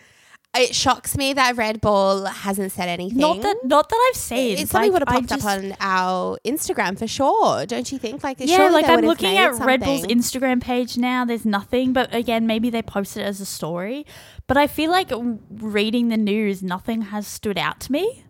It 0.56 0.74
shocks 0.74 1.16
me 1.16 1.34
that 1.34 1.56
Red 1.56 1.82
Bull 1.82 2.25
hasn't 2.25 2.72
said 2.72 2.89
anything. 2.89 3.20
Not 3.20 3.42
that, 3.44 3.58
not 3.63 3.89
that 3.89 4.10
I've 4.10 4.18
seen. 4.18 4.58
It's 4.58 4.72
something 4.72 4.92
Like, 4.92 5.00
would 5.01 5.08
have 5.08 5.16
popped 5.27 5.30
just- 5.30 5.46
up 5.46 5.51
on 5.58 5.75
our 5.80 6.39
Instagram 6.46 6.98
for 6.98 7.06
sure, 7.06 7.66
don't 7.68 7.92
you 7.92 8.00
think? 8.00 8.24
Like, 8.24 8.38
Yeah, 8.39 8.70
like 8.70 8.86
I'm 8.88 9.01
looking 9.01 9.38
at 9.38 9.54
Red 9.60 9.82
Bull's. 9.82 10.08
Instagram 10.08 10.60
page 10.62 10.98
now. 10.98 11.25
There's 11.25 11.46
nothing, 11.46 11.94
but 11.94 12.12
again, 12.16 12.48
maybe 12.48 12.70
they 12.72 12.82
posted 12.82 13.22
it 13.24 13.25
as 13.25 13.39
a 13.39 13.46
story. 13.46 14.06
But 14.48 14.58
I 14.58 14.68
feel 14.68 14.92
like 14.92 15.12
reading 15.50 16.08
the 16.10 16.18
news, 16.18 16.63
nothing 16.63 17.01
has 17.04 17.27
stood 17.27 17.58
out 17.58 17.80
to 17.82 17.92
me. 17.92 18.24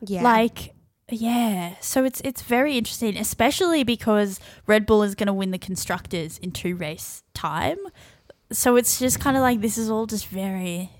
Yeah. 0.00 0.22
Like, 0.22 0.74
yeah. 1.10 1.74
So 1.80 2.04
it's 2.04 2.20
it's 2.22 2.42
very 2.42 2.76
interesting, 2.78 3.16
especially 3.16 3.82
because 3.84 4.38
Red 4.66 4.86
Bull 4.86 5.02
is 5.02 5.14
going 5.14 5.26
to 5.26 5.32
win 5.32 5.50
the 5.50 5.58
constructors 5.58 6.38
in 6.38 6.52
two 6.52 6.76
race 6.76 7.22
time. 7.34 7.78
So 8.52 8.76
it's 8.76 8.98
just 9.00 9.18
kind 9.18 9.36
of 9.36 9.42
like 9.42 9.60
this 9.60 9.76
is 9.76 9.90
all 9.90 10.06
just 10.06 10.28
very 10.28 10.90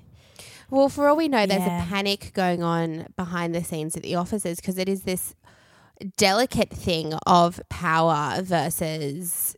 Well, 0.68 0.88
for 0.88 1.06
all 1.08 1.16
we 1.16 1.28
know, 1.28 1.46
there's 1.46 1.62
Yeah. 1.62 1.84
a 1.84 1.86
panic 1.86 2.32
going 2.34 2.62
on 2.64 3.06
behind 3.16 3.54
the 3.54 3.62
scenes 3.62 3.96
at 3.96 4.02
the 4.02 4.16
offices 4.16 4.56
because 4.58 4.78
it 4.78 4.88
is 4.88 5.02
this 5.02 5.36
delicate 6.16 6.70
thing 6.70 7.14
of 7.26 7.60
power 7.68 8.42
versus, 8.42 9.56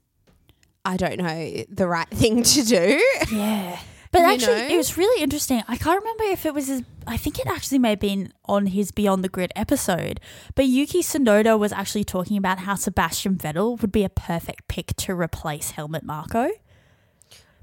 I 0.84 0.96
don't 0.98 1.18
know, 1.18 1.64
the 1.70 1.86
right 1.88 2.08
thing 2.22 2.42
to 2.42 2.62
do. 2.62 3.04
Yeah. 3.32 3.78
But 4.10 4.20
You 4.20 4.24
actually, 4.26 4.56
know? 4.56 4.68
it 4.68 4.76
was 4.76 4.96
really 4.96 5.22
interesting. 5.22 5.62
I 5.68 5.76
can't 5.76 6.00
remember 6.00 6.24
if 6.24 6.46
it 6.46 6.54
was 6.54 6.68
his. 6.68 6.82
I 7.06 7.16
think 7.16 7.38
it 7.38 7.46
actually 7.46 7.78
may 7.78 7.90
have 7.90 8.00
been 8.00 8.32
on 8.46 8.66
his 8.66 8.90
Beyond 8.90 9.22
the 9.24 9.28
Grid 9.28 9.52
episode. 9.56 10.20
But 10.54 10.66
Yuki 10.66 11.02
Tsunoda 11.02 11.58
was 11.58 11.72
actually 11.72 12.04
talking 12.04 12.36
about 12.36 12.60
how 12.60 12.74
Sebastian 12.74 13.36
Vettel 13.36 13.80
would 13.80 13.92
be 13.92 14.04
a 14.04 14.08
perfect 14.08 14.68
pick 14.68 14.94
to 14.96 15.14
replace 15.14 15.72
Helmut 15.72 16.04
Marko. 16.04 16.50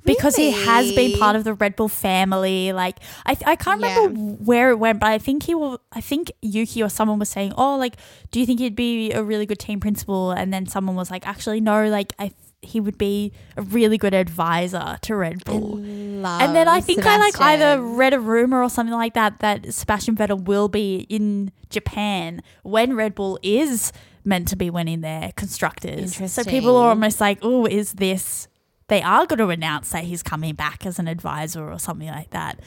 Because 0.03 0.35
he 0.35 0.51
has 0.51 0.93
been 0.93 1.17
part 1.17 1.35
of 1.35 1.43
the 1.45 1.55
Red 1.55 1.75
Bull 1.75 1.87
family, 1.87 2.71
like 2.73 2.99
I, 3.25 3.35
I 3.43 3.55
can't 3.55 3.81
remember 3.81 4.19
where 4.43 4.69
it 4.69 4.75
went, 4.77 4.99
but 4.99 5.09
I 5.09 5.17
think 5.17 5.41
he 5.43 5.55
will. 5.55 5.81
I 5.91 5.99
think 5.99 6.31
Yuki 6.43 6.83
or 6.83 6.89
someone 6.89 7.17
was 7.17 7.27
saying, 7.27 7.53
"Oh, 7.57 7.75
like, 7.75 7.95
do 8.29 8.39
you 8.39 8.45
think 8.45 8.59
he'd 8.59 8.75
be 8.75 9.11
a 9.13 9.23
really 9.23 9.47
good 9.47 9.57
team 9.57 9.79
principal?" 9.79 10.29
And 10.29 10.53
then 10.53 10.67
someone 10.67 10.95
was 10.95 11.09
like, 11.09 11.27
"Actually, 11.27 11.59
no. 11.59 11.87
Like, 11.87 12.13
I 12.19 12.33
he 12.65 12.79
would 12.79 12.97
be 12.97 13.31
a 13.55 13.61
really 13.61 13.97
good 13.97 14.13
advisor 14.13 14.97
to 15.01 15.15
Red 15.15 15.43
Bull." 15.45 15.77
And 15.77 16.55
then 16.55 16.67
I 16.67 16.81
think 16.81 17.05
I 17.05 17.17
like 17.17 17.39
either 17.39 17.81
read 17.81 18.13
a 18.13 18.19
rumor 18.19 18.61
or 18.63 18.69
something 18.69 18.93
like 18.95 19.13
that 19.13 19.39
that 19.39 19.73
Sebastian 19.73 20.15
Vettel 20.15 20.43
will 20.43 20.67
be 20.67 21.05
in 21.09 21.51
Japan 21.69 22.41
when 22.63 22.95
Red 22.95 23.15
Bull 23.15 23.37
is 23.43 23.91
meant 24.23 24.47
to 24.47 24.55
be 24.55 24.69
winning 24.69 25.01
their 25.01 25.31
constructors. 25.35 26.15
So 26.31 26.43
people 26.43 26.75
are 26.77 26.89
almost 26.89 27.21
like, 27.21 27.37
oh, 27.43 27.65
is 27.65 27.93
this? 27.93 28.47
They 28.87 29.01
are 29.01 29.25
going 29.25 29.39
to 29.39 29.49
announce 29.49 29.89
that 29.91 30.03
he's 30.03 30.21
coming 30.23 30.53
back 30.55 30.85
as 30.85 30.99
an 30.99 31.07
advisor 31.07 31.71
or 31.71 31.79
something 31.79 32.07
like 32.07 32.29
that. 32.31 32.59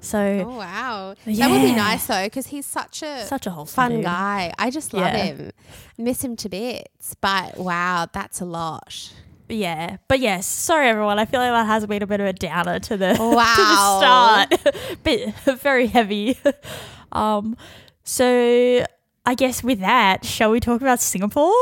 So 0.00 0.18
Oh 0.46 0.58
wow, 0.58 1.14
that 1.24 1.50
would 1.50 1.62
be 1.62 1.72
nice 1.74 2.06
though, 2.06 2.24
because 2.24 2.48
he's 2.48 2.66
such 2.66 3.02
a 3.02 3.24
such 3.24 3.46
a 3.46 3.50
wholesome 3.50 3.74
fun 3.74 3.90
dude. 3.92 4.04
guy. 4.04 4.52
I 4.58 4.68
just 4.68 4.92
love 4.92 5.04
Yeah. 5.04 5.16
him, 5.16 5.50
miss 5.96 6.22
him 6.22 6.36
to 6.36 6.48
bits. 6.50 7.16
But 7.22 7.56
wow, 7.56 8.06
that's 8.12 8.40
a 8.42 8.44
lot. 8.44 9.12
Yeah, 9.48 9.98
but 10.08 10.20
yes, 10.20 10.46
sorry 10.46 10.88
everyone. 10.88 11.18
I 11.18 11.26
feel 11.26 11.40
like 11.40 11.50
that 11.50 11.66
has 11.66 11.86
been 11.86 12.02
a 12.02 12.06
bit 12.06 12.20
of 12.20 12.26
a 12.26 12.32
downer 12.32 12.78
to 12.80 12.96
the 12.96 13.16
Wow. 13.18 14.46
to 14.48 14.54
the 14.56 14.64
start. 14.66 15.02
bit 15.02 15.34
very 15.60 15.86
heavy. 15.86 16.38
um, 17.12 17.56
so 18.04 18.86
I 19.26 19.34
guess 19.34 19.62
with 19.62 19.80
that, 19.80 20.24
shall 20.24 20.50
we 20.50 20.60
talk 20.60 20.80
about 20.80 21.00
Singapore? 21.00 21.52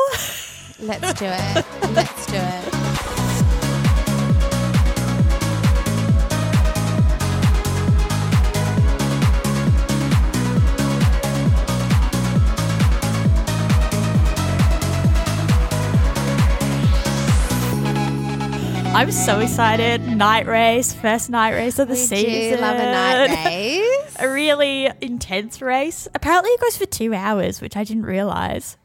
Let's 0.81 1.15
do 1.15 1.27
it. 1.27 1.65
Let's 1.93 2.27
do 2.27 2.37
it. 2.37 2.82
I'm 18.95 19.11
so 19.11 19.41
excited. 19.41 20.03
Night 20.07 20.47
race, 20.47 20.93
first 20.93 21.31
night 21.31 21.53
race 21.53 21.79
of 21.79 21.89
the 21.89 21.95
We 21.95 21.99
season. 22.01 22.61
love 22.61 22.77
a 22.77 22.83
night 22.85 23.45
race. 23.47 24.17
A 24.21 24.29
really 24.29 24.91
intense 25.01 25.63
race. 25.63 26.07
Apparently, 26.15 26.51
it 26.51 26.61
goes 26.61 26.77
for 26.77 26.85
two 26.87 27.15
hours, 27.15 27.61
which 27.63 27.77
I 27.77 27.85
didn't 27.85 28.05
realize. 28.05 28.77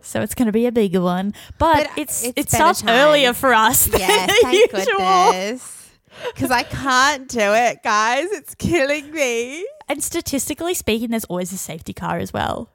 So 0.00 0.22
it's 0.22 0.34
going 0.34 0.46
to 0.46 0.52
be 0.52 0.64
a 0.66 0.72
bigger 0.72 1.02
one, 1.02 1.34
but, 1.58 1.88
But 1.88 1.98
it's, 1.98 2.24
it's 2.24 2.38
it 2.38 2.50
starts 2.50 2.82
earlier 2.86 3.34
for 3.34 3.52
us. 3.52 3.86
Than 3.86 4.00
Yeah, 4.00 4.26
thank 4.42 4.72
usual. 4.72 4.96
goodness. 4.96 5.90
Because 6.34 6.50
I 6.50 6.62
can't 6.62 7.28
do 7.28 7.38
it, 7.40 7.82
guys. 7.84 8.28
It's 8.32 8.54
killing 8.54 9.12
me. 9.12 9.66
And 9.88 10.02
statistically 10.02 10.72
speaking, 10.74 11.10
there's 11.10 11.26
always 11.26 11.52
a 11.52 11.58
safety 11.58 11.92
car 11.92 12.16
as 12.18 12.32
well. 12.32 12.70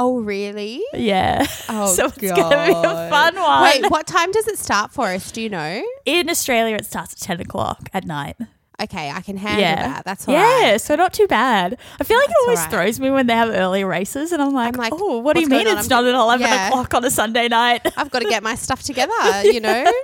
Oh, 0.00 0.20
really? 0.20 0.80
Yeah. 0.94 1.44
Oh, 1.68 1.92
so 1.94 2.06
it's 2.06 2.16
going 2.18 2.34
to 2.34 2.48
be 2.66 2.72
a 2.72 3.08
fun 3.10 3.34
one. 3.34 3.62
Wait, 3.64 3.90
what 3.90 4.06
time 4.06 4.30
does 4.30 4.46
it 4.46 4.58
start 4.58 4.92
for 4.92 5.06
us? 5.08 5.32
Do 5.32 5.40
you 5.42 5.48
know? 5.48 5.82
In 6.04 6.30
Australia, 6.30 6.76
it 6.76 6.86
starts 6.86 7.14
at 7.14 7.18
10 7.18 7.40
o'clock 7.40 7.88
at 7.92 8.04
night. 8.04 8.36
Okay, 8.80 9.10
I 9.10 9.22
can 9.22 9.36
handle 9.36 9.60
yeah. 9.60 9.74
that. 9.88 10.04
That's 10.04 10.28
all 10.28 10.34
right. 10.36 10.60
yeah, 10.62 10.76
so 10.76 10.94
not 10.94 11.12
too 11.12 11.26
bad. 11.26 11.76
I 12.00 12.04
feel 12.04 12.16
like 12.16 12.28
That's 12.28 12.38
it 12.38 12.42
always 12.44 12.58
alright. 12.60 12.70
throws 12.70 13.00
me 13.00 13.10
when 13.10 13.26
they 13.26 13.34
have 13.34 13.48
early 13.48 13.82
races, 13.82 14.30
and 14.30 14.40
I'm 14.40 14.52
like, 14.54 14.74
I'm 14.74 14.78
like, 14.80 14.92
oh, 14.94 15.18
what 15.18 15.34
do 15.34 15.40
you 15.42 15.48
mean 15.48 15.66
on? 15.66 15.78
it's 15.78 15.90
I'm- 15.90 16.04
not 16.04 16.08
at 16.08 16.14
11 16.14 16.46
Yeah. 16.46 16.68
o'clock 16.68 16.94
on 16.94 17.04
a 17.04 17.10
Sunday 17.10 17.48
night? 17.48 17.80
I've 17.96 18.10
got 18.12 18.20
to 18.22 18.28
get 18.28 18.44
my 18.44 18.54
stuff 18.54 18.82
together, 18.84 19.42
you 19.42 19.58
know? 19.60 19.84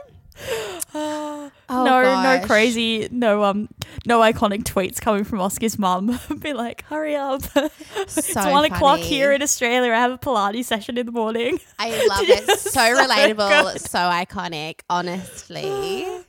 Oh, 1.69 1.85
no, 1.85 2.03
no 2.23 2.47
crazy, 2.47 3.09
no 3.11 3.43
um, 3.45 3.69
no 4.07 4.21
iconic 4.21 4.65
tweets 4.65 5.01
coming 5.01 5.25
from 5.25 5.41
Oscar's 5.41 5.79
mum. 5.79 6.19
Be 6.41 6.53
like, 6.53 6.85
hurry 6.85 7.17
up! 7.17 7.43
it's 7.97 8.33
So 8.33 8.51
one 8.51 8.65
o'clock 8.65 9.01
here 9.01 9.33
in 9.33 9.43
Australia. 9.43 9.93
I 9.93 9.97
have 9.97 10.13
a 10.13 10.19
Pilates 10.19 10.65
session 10.65 10.99
in 10.99 11.07
the 11.07 11.13
morning. 11.13 11.59
I 11.79 11.91
love 12.09 12.29
it. 12.29 12.47
So 12.59 12.71
So 12.71 12.81
relatable, 12.81 13.73
good. 13.73 13.81
so 13.81 13.99
iconic, 13.99 14.81
honestly. 14.91 16.07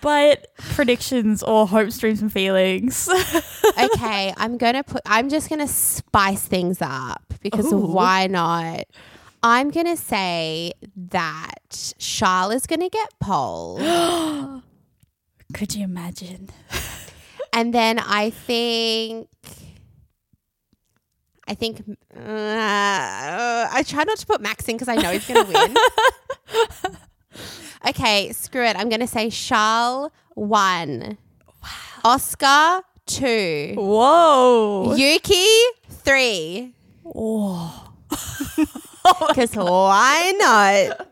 But 0.00 0.48
predictions 0.56 1.44
or 1.44 1.64
hopes, 1.68 1.96
dreams, 1.96 2.22
and 2.22 2.32
feelings. 2.32 3.08
okay, 3.78 4.34
I'm 4.36 4.58
gonna 4.58 4.82
put. 4.82 5.00
I'm 5.06 5.28
just 5.28 5.48
gonna 5.48 5.68
spice 5.68 6.42
things 6.42 6.78
up 6.82 7.22
because 7.40 7.72
Ooh. 7.72 7.78
why 7.78 8.26
not? 8.26 8.82
I'm 9.44 9.70
gonna 9.70 9.96
say 9.96 10.72
that 11.10 11.94
Charles 11.98 12.54
is 12.54 12.66
gonna 12.66 12.88
get 12.88 13.10
pole, 13.20 13.78
Could 15.54 15.76
you 15.76 15.84
imagine? 15.84 16.48
And 17.52 17.72
then 17.72 17.98
I 17.98 18.30
think. 18.30 19.28
I 21.48 21.54
think 21.54 21.82
uh, 22.16 22.18
I 22.20 23.82
try 23.86 24.04
not 24.04 24.16
to 24.18 24.26
put 24.26 24.40
Max 24.40 24.68
in 24.68 24.76
because 24.76 24.88
I 24.88 24.94
know 24.94 25.10
he's 25.10 25.26
going 25.26 25.44
to 25.44 25.52
win. 25.52 26.96
okay, 27.88 28.32
screw 28.32 28.64
it. 28.64 28.76
I'm 28.76 28.88
going 28.88 29.00
to 29.00 29.08
say 29.08 29.28
Charles 29.28 30.12
one, 30.34 31.18
Oscar 32.04 32.82
two, 33.06 33.74
Whoa! 33.76 34.94
Yuki 34.96 35.44
three. 35.90 36.72
Oh. 37.04 37.88
Because 39.28 39.56
why 39.56 40.32
not? 40.38 41.08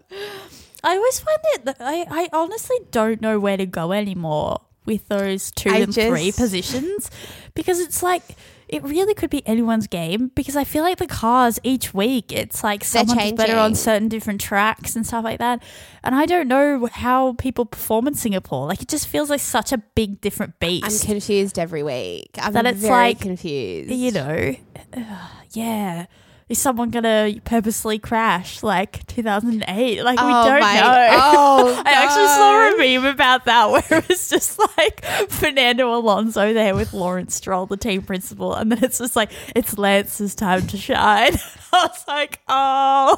I 0.85 0.97
always 0.97 1.19
find 1.21 1.39
it. 1.55 1.65
that 1.65 1.77
I 1.81 2.07
I 2.09 2.29
honestly 2.33 2.77
don't 2.93 3.21
know 3.21 3.41
where 3.41 3.57
to 3.57 3.67
go 3.67 3.91
anymore 3.91 4.61
with 4.87 5.07
those 5.09 5.51
two 5.53 5.71
and 5.71 5.95
three 5.95 6.33
positions 6.33 7.11
because 7.55 7.79
it's 7.81 8.03
like 8.03 8.23
it 8.69 8.83
really 8.85 9.15
could 9.15 9.31
be 9.31 9.47
anyone's 9.47 9.87
game 9.87 10.31
because 10.35 10.57
I 10.57 10.65
feel 10.65 10.83
like 10.83 10.99
the 10.99 11.07
cars 11.07 11.59
each 11.65 11.93
week 11.93 12.33
it's 12.33 12.63
like 12.63 12.85
someone's 12.85 13.33
better 13.33 13.57
on 13.57 13.75
certain 13.75 14.09
different 14.09 14.41
tracks 14.41 14.95
and 14.97 15.07
stuff 15.07 15.25
like 15.25 15.39
that, 15.39 15.63
and 16.05 16.15
I 16.15 16.25
don't 16.27 16.49
know 16.49 16.87
how 16.93 17.35
people 17.35 17.67
perform 17.67 18.07
in 18.07 18.15
Singapore. 18.15 18.67
Like 18.67 18.81
it 18.83 18.89
just 18.89 19.09
feels 19.09 19.29
like 19.29 19.41
such 19.41 19.73
a 19.73 19.79
big 19.79 20.21
different 20.21 20.59
beast. 20.61 21.05
I'm 21.05 21.07
confused 21.07 21.59
every 21.59 21.83
week. 21.83 22.31
I'm 22.39 22.53
That 22.53 22.67
it's 22.67 22.81
very 22.81 22.93
like, 22.93 23.21
confused. 23.21 23.91
you 23.91 24.13
know, 24.13 24.55
yeah. 25.51 26.07
Is 26.51 26.59
someone 26.59 26.91
gonna 26.91 27.33
purposely 27.45 28.01
crash 28.01 28.63
like 28.65 29.07
2008? 29.07 30.03
Like 30.03 30.19
we 30.19 30.25
Oh 30.27 30.45
don't 30.49 30.61
my- 30.61 30.75
know. 30.81 31.09
oh, 31.13 31.83
I 31.87 31.93
actually 31.93 32.27
saw 32.27 32.75
a 32.75 32.77
meme 32.77 33.07
about 33.15 33.45
that 33.45 33.71
where 33.71 33.85
it 34.01 34.09
was 34.09 34.29
just 34.29 34.59
like 34.77 35.05
Fernando 35.31 35.95
Alonso 35.95 36.53
there 36.53 36.75
with 36.75 36.93
Lawrence 36.93 37.37
Stroll, 37.37 37.67
the 37.67 37.77
team 37.77 38.03
principal, 38.03 38.53
and 38.55 38.73
then 38.73 38.83
it's 38.83 38.99
just 38.99 39.15
like 39.15 39.31
it's 39.55 39.79
Lance's 39.79 40.35
time 40.35 40.67
to 40.67 40.77
shine. 40.77 41.35
I 41.73 41.87
was 41.87 42.05
like, 42.09 42.41
oh, 42.49 43.17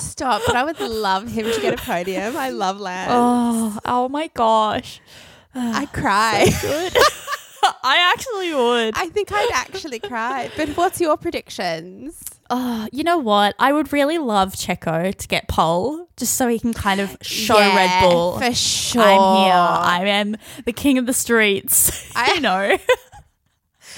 Stop, 0.00 0.42
but 0.48 0.56
I 0.56 0.64
would 0.64 0.80
love 0.80 1.28
him 1.30 1.44
to 1.46 1.60
get 1.60 1.74
a 1.74 1.76
podium. 1.82 2.36
I 2.36 2.50
love 2.50 2.80
Lance. 2.80 3.10
oh, 3.14 3.78
oh 3.84 4.08
my 4.08 4.26
gosh, 4.34 5.00
I 5.54 5.86
cry. 5.92 6.46
good. 6.60 6.96
I 7.82 8.12
actually 8.14 8.54
would. 8.54 8.94
I 8.96 9.08
think 9.08 9.30
I'd 9.32 9.50
actually 9.52 9.98
cry. 9.98 10.50
But 10.56 10.70
what's 10.70 11.00
your 11.00 11.16
predictions? 11.16 12.20
Oh, 12.48 12.88
you 12.92 13.04
know 13.04 13.18
what? 13.18 13.54
I 13.58 13.72
would 13.72 13.92
really 13.92 14.18
love 14.18 14.54
Checo 14.54 15.14
to 15.14 15.28
get 15.28 15.46
pole 15.48 16.08
just 16.16 16.34
so 16.34 16.48
he 16.48 16.58
can 16.58 16.74
kind 16.74 17.00
of 17.00 17.16
show 17.22 17.56
Yeah, 17.58 17.76
Red 17.76 18.00
Bull. 18.10 18.38
for 18.40 18.52
sure. 18.54 19.02
I'm 19.02 19.44
here. 19.44 19.54
I 19.54 20.02
am 20.08 20.36
the 20.64 20.72
king 20.72 20.98
of 20.98 21.06
the 21.06 21.12
streets. 21.12 22.12
I- 22.16 22.34
you 22.34 22.40
know. 22.40 22.76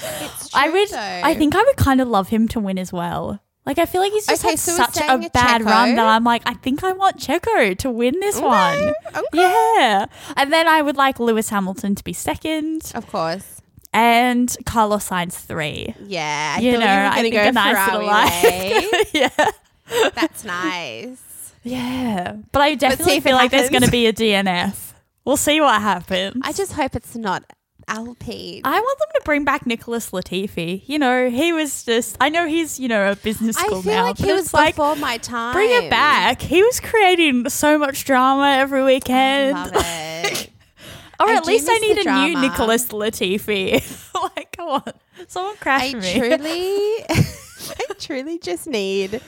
It's 0.05 0.53
I 0.55 0.69
would 0.69 0.89
though. 0.89 0.97
I 1.23 1.33
think 1.35 1.55
I 1.55 1.63
would 1.63 1.77
kind 1.77 2.01
of 2.01 2.07
love 2.07 2.29
him 2.29 2.47
to 2.49 2.59
win 2.59 2.77
as 2.77 2.91
well. 2.91 3.39
Like 3.65 3.79
I 3.79 3.85
feel 3.85 4.01
like 4.01 4.11
he's 4.11 4.25
just 4.25 4.43
Okay, 4.43 4.51
had 4.51 4.59
so 4.59 4.73
such 4.73 4.97
a 4.97 5.29
bad 5.29 5.63
run 5.63 5.95
that 5.95 6.05
I'm 6.05 6.23
like, 6.25 6.41
I 6.45 6.53
think 6.55 6.83
I 6.83 6.91
want 6.91 7.17
Checo 7.17 7.77
to 7.77 7.89
win 7.89 8.19
this 8.19 8.39
one. 8.41 8.93
Okay. 9.15 9.27
Yeah. 9.33 10.05
And 10.35 10.51
then 10.51 10.67
I 10.67 10.81
would 10.81 10.97
like 10.97 11.19
Lewis 11.19 11.49
Hamilton 11.49 11.95
to 11.95 12.03
be 12.03 12.11
second 12.13 12.91
Of 12.93 13.07
course. 13.07 13.61
and 13.93 14.53
Carlos 14.65 15.07
Sainz 15.07 15.33
three. 15.35 15.95
Yeah. 16.05 16.55
I 16.57 16.61
you 16.61 16.73
know, 16.73 16.79
were 16.79 16.85
I 16.85 17.09
gonna 17.09 17.21
think 17.21 17.35
go 17.35 17.43
a 17.43 17.51
nice 17.53 17.91
little 17.91 18.07
way. 18.07 18.07
Eh? 18.43 18.89
life. 18.91 19.13
yeah. 19.13 20.09
That's 20.13 20.43
nice. 20.43 21.53
Yeah. 21.63 22.35
But 22.51 22.61
I 22.61 22.75
definitely 22.75 23.15
it 23.17 23.23
feel 23.23 23.35
like 23.37 23.51
there's 23.51 23.69
going 23.69 23.83
to 23.83 23.91
be 23.91 24.07
a 24.07 24.13
DNF. 24.13 24.91
We'll 25.23 25.37
see 25.37 25.61
what 25.61 25.81
happens. 25.81 26.41
I 26.43 26.51
just 26.51 26.73
hope 26.73 26.95
it's 26.97 27.15
not 27.15 27.43
Alpine. 27.87 28.61
I 28.63 28.79
want 28.79 28.99
them 28.99 29.07
to 29.15 29.21
bring 29.25 29.43
back 29.43 29.65
Nicholas 29.65 30.11
Latifi. 30.11 30.83
You 30.87 30.99
know, 30.99 31.29
he 31.29 31.53
was 31.53 31.83
just. 31.83 32.17
I 32.19 32.29
know 32.29 32.47
he's 32.47 32.79
you 32.79 32.87
know 32.87 33.11
a 33.11 33.15
business 33.15 33.57
I 33.57 33.65
school 33.65 33.81
feel 33.81 33.93
now, 33.93 34.03
like 34.05 34.17
but 34.17 34.25
he 34.25 34.31
was 34.33 34.45
it's 34.45 34.53
like 34.53 34.75
before 34.75 34.95
my 34.95 35.17
time. 35.17 35.53
bring 35.53 35.69
it 35.71 35.89
back. 35.89 36.41
He 36.41 36.61
was 36.63 36.79
creating 36.79 37.49
so 37.49 37.77
much 37.77 38.05
drama 38.05 38.55
every 38.57 38.83
weekend. 38.83 39.53
Love 39.53 39.71
it. 39.75 40.49
or 41.19 41.29
I 41.29 41.35
at 41.35 41.45
least 41.45 41.67
I 41.69 41.77
need 41.77 41.97
a 42.05 42.27
new. 42.27 42.41
Nicholas 42.41 42.87
Latifi. 42.87 43.73
like, 44.35 44.55
come 44.55 44.69
on, 44.69 44.83
someone 45.27 45.55
crash 45.57 45.93
I 45.93 45.97
me. 45.99 46.13
truly, 46.19 47.05
I 47.09 47.93
truly 47.99 48.39
just 48.39 48.67
need 48.67 49.21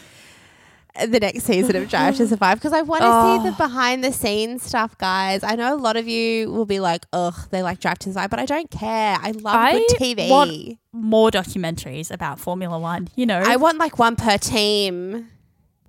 the 1.07 1.19
next 1.19 1.43
season 1.43 1.75
of 1.75 1.89
Drive 1.89 2.15
to 2.17 2.27
Survive 2.27 2.57
because 2.59 2.73
I 2.73 2.81
want 2.81 3.01
to 3.01 3.07
Oh. 3.11 3.43
see 3.43 3.49
the 3.49 3.55
behind 3.55 4.03
the 4.03 4.11
scenes 4.11 4.63
stuff, 4.63 4.97
guys. 4.97 5.43
I 5.43 5.55
know 5.55 5.73
a 5.73 5.77
lot 5.77 5.97
of 5.97 6.07
you 6.07 6.49
will 6.51 6.65
be 6.65 6.79
like, 6.79 7.05
"Ugh, 7.13 7.33
they 7.51 7.61
like 7.63 7.79
Drive 7.79 7.99
to 7.99 8.09
Survive," 8.09 8.29
but 8.29 8.39
I 8.39 8.45
don't 8.45 8.71
care. 8.71 9.17
I 9.21 9.31
love 9.31 9.55
I 9.55 9.71
good 9.73 9.87
TV. 9.97 10.29
want- 10.29 10.77
More 10.93 11.29
documentaries 11.31 12.09
about 12.11 12.39
Formula 12.39 12.79
One. 12.79 13.09
You 13.15 13.25
know, 13.25 13.43
I 13.45 13.57
want 13.57 13.77
like 13.77 13.99
one 13.99 14.15
per 14.15 14.37
team. 14.37 15.27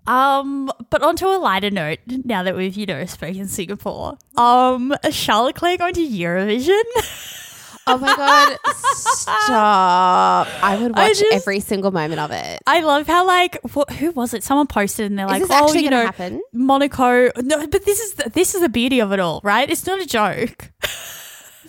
Um, 0.08 0.70
but 0.90 1.02
onto 1.02 1.26
a 1.26 1.34
lighter 1.38 1.70
note, 1.70 1.98
now 2.24 2.44
that 2.44 2.56
we've, 2.56 2.76
you 2.76 2.86
know, 2.86 3.04
spoken 3.06 3.48
Singapore, 3.48 4.16
um, 4.36 4.94
is 5.04 5.16
Charles 5.20 5.46
Leclerc 5.46 5.78
going 5.80 5.94
to 5.94 6.06
Eurovision? 6.08 6.80
Oh 7.88 7.98
my 7.98 8.16
god, 8.16 8.58
stop! 8.94 10.48
I 10.62 10.76
would 10.80 10.96
I 10.98 11.08
watch 11.08 11.18
just- 11.20 11.32
every 11.32 11.60
single 11.60 11.90
moment 11.92 12.20
of 12.20 12.30
it. 12.32 12.60
I 12.66 12.80
love 12.80 13.06
how, 13.06 13.24
like, 13.26 13.58
wh- 13.64 13.90
who 13.98 14.10
was 14.10 14.34
it? 14.34 14.42
Someone 14.42 14.66
posted 14.66 15.06
and 15.06 15.18
they're 15.18 15.26
like, 15.26 15.42
Is 15.42 15.48
this 15.48 15.56
oh, 15.60 15.72
you 15.74 15.90
know, 15.90 16.04
happen? 16.06 16.40
Monaco. 16.52 17.30
No, 17.42 17.66
but 17.66 17.84
this 17.84 18.00
is 18.00 18.14
the, 18.14 18.30
this 18.30 18.54
is 18.54 18.60
the 18.60 18.68
beauty 18.68 19.00
of 19.00 19.12
it 19.12 19.20
all, 19.20 19.40
right? 19.44 19.70
It's 19.70 19.86
not 19.86 20.00
a 20.00 20.06
joke. 20.06 20.72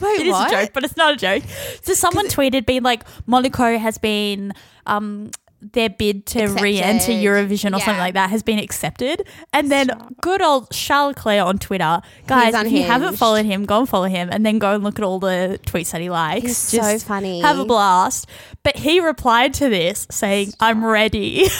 Wait, 0.01 0.19
It 0.21 0.27
is 0.27 0.35
a 0.39 0.49
joke, 0.49 0.71
but 0.73 0.83
it's 0.83 0.97
not 0.97 1.13
a 1.13 1.17
joke. 1.17 1.43
So 1.83 1.93
someone 1.93 2.27
tweeted 2.27 2.65
being 2.65 2.83
like, 2.83 3.03
Monaco 3.27 3.77
has 3.77 3.97
been 3.97 4.53
um 4.85 5.29
their 5.59 5.89
bid 5.89 6.25
to 6.27 6.43
Accepted. 6.43 6.63
re-enter 6.63 7.11
Eurovision 7.11 7.75
or 7.75 7.79
something 7.79 7.97
like 7.97 8.13
that 8.13 8.29
has 8.29 8.43
been 8.43 8.59
accepted. 8.59 9.27
And 9.51 9.71
then 9.71 9.89
good 10.21 10.41
old 10.41 10.69
Charles 10.71 11.15
Leclerc 11.15 11.43
on 11.45 11.57
Twitter, 11.57 12.01
guys, 12.27 12.53
if 12.53 12.71
you 12.71 12.83
haven't 12.83 13.15
followed 13.17 13.45
him, 13.45 13.65
go 13.65 13.79
and 13.79 13.89
follow 13.89 14.05
him, 14.07 14.29
and 14.31 14.45
then 14.45 14.59
go 14.59 14.75
and 14.75 14.83
look 14.83 14.99
at 14.99 15.03
all 15.03 15.19
the 15.19 15.59
tweets 15.65 15.91
that 15.91 16.01
he 16.01 16.09
likes. 16.09 16.43
He's 16.43 16.57
so 16.57 16.99
funny. 16.99 17.41
Have 17.41 17.57
a 17.59 17.65
blast. 17.65 18.27
But 18.63 18.75
he 18.77 18.99
replied 18.99 19.53
to 19.55 19.69
this 19.69 20.05
saying, 20.11 20.53
"I'm 20.59 20.85
ready." 20.85 21.47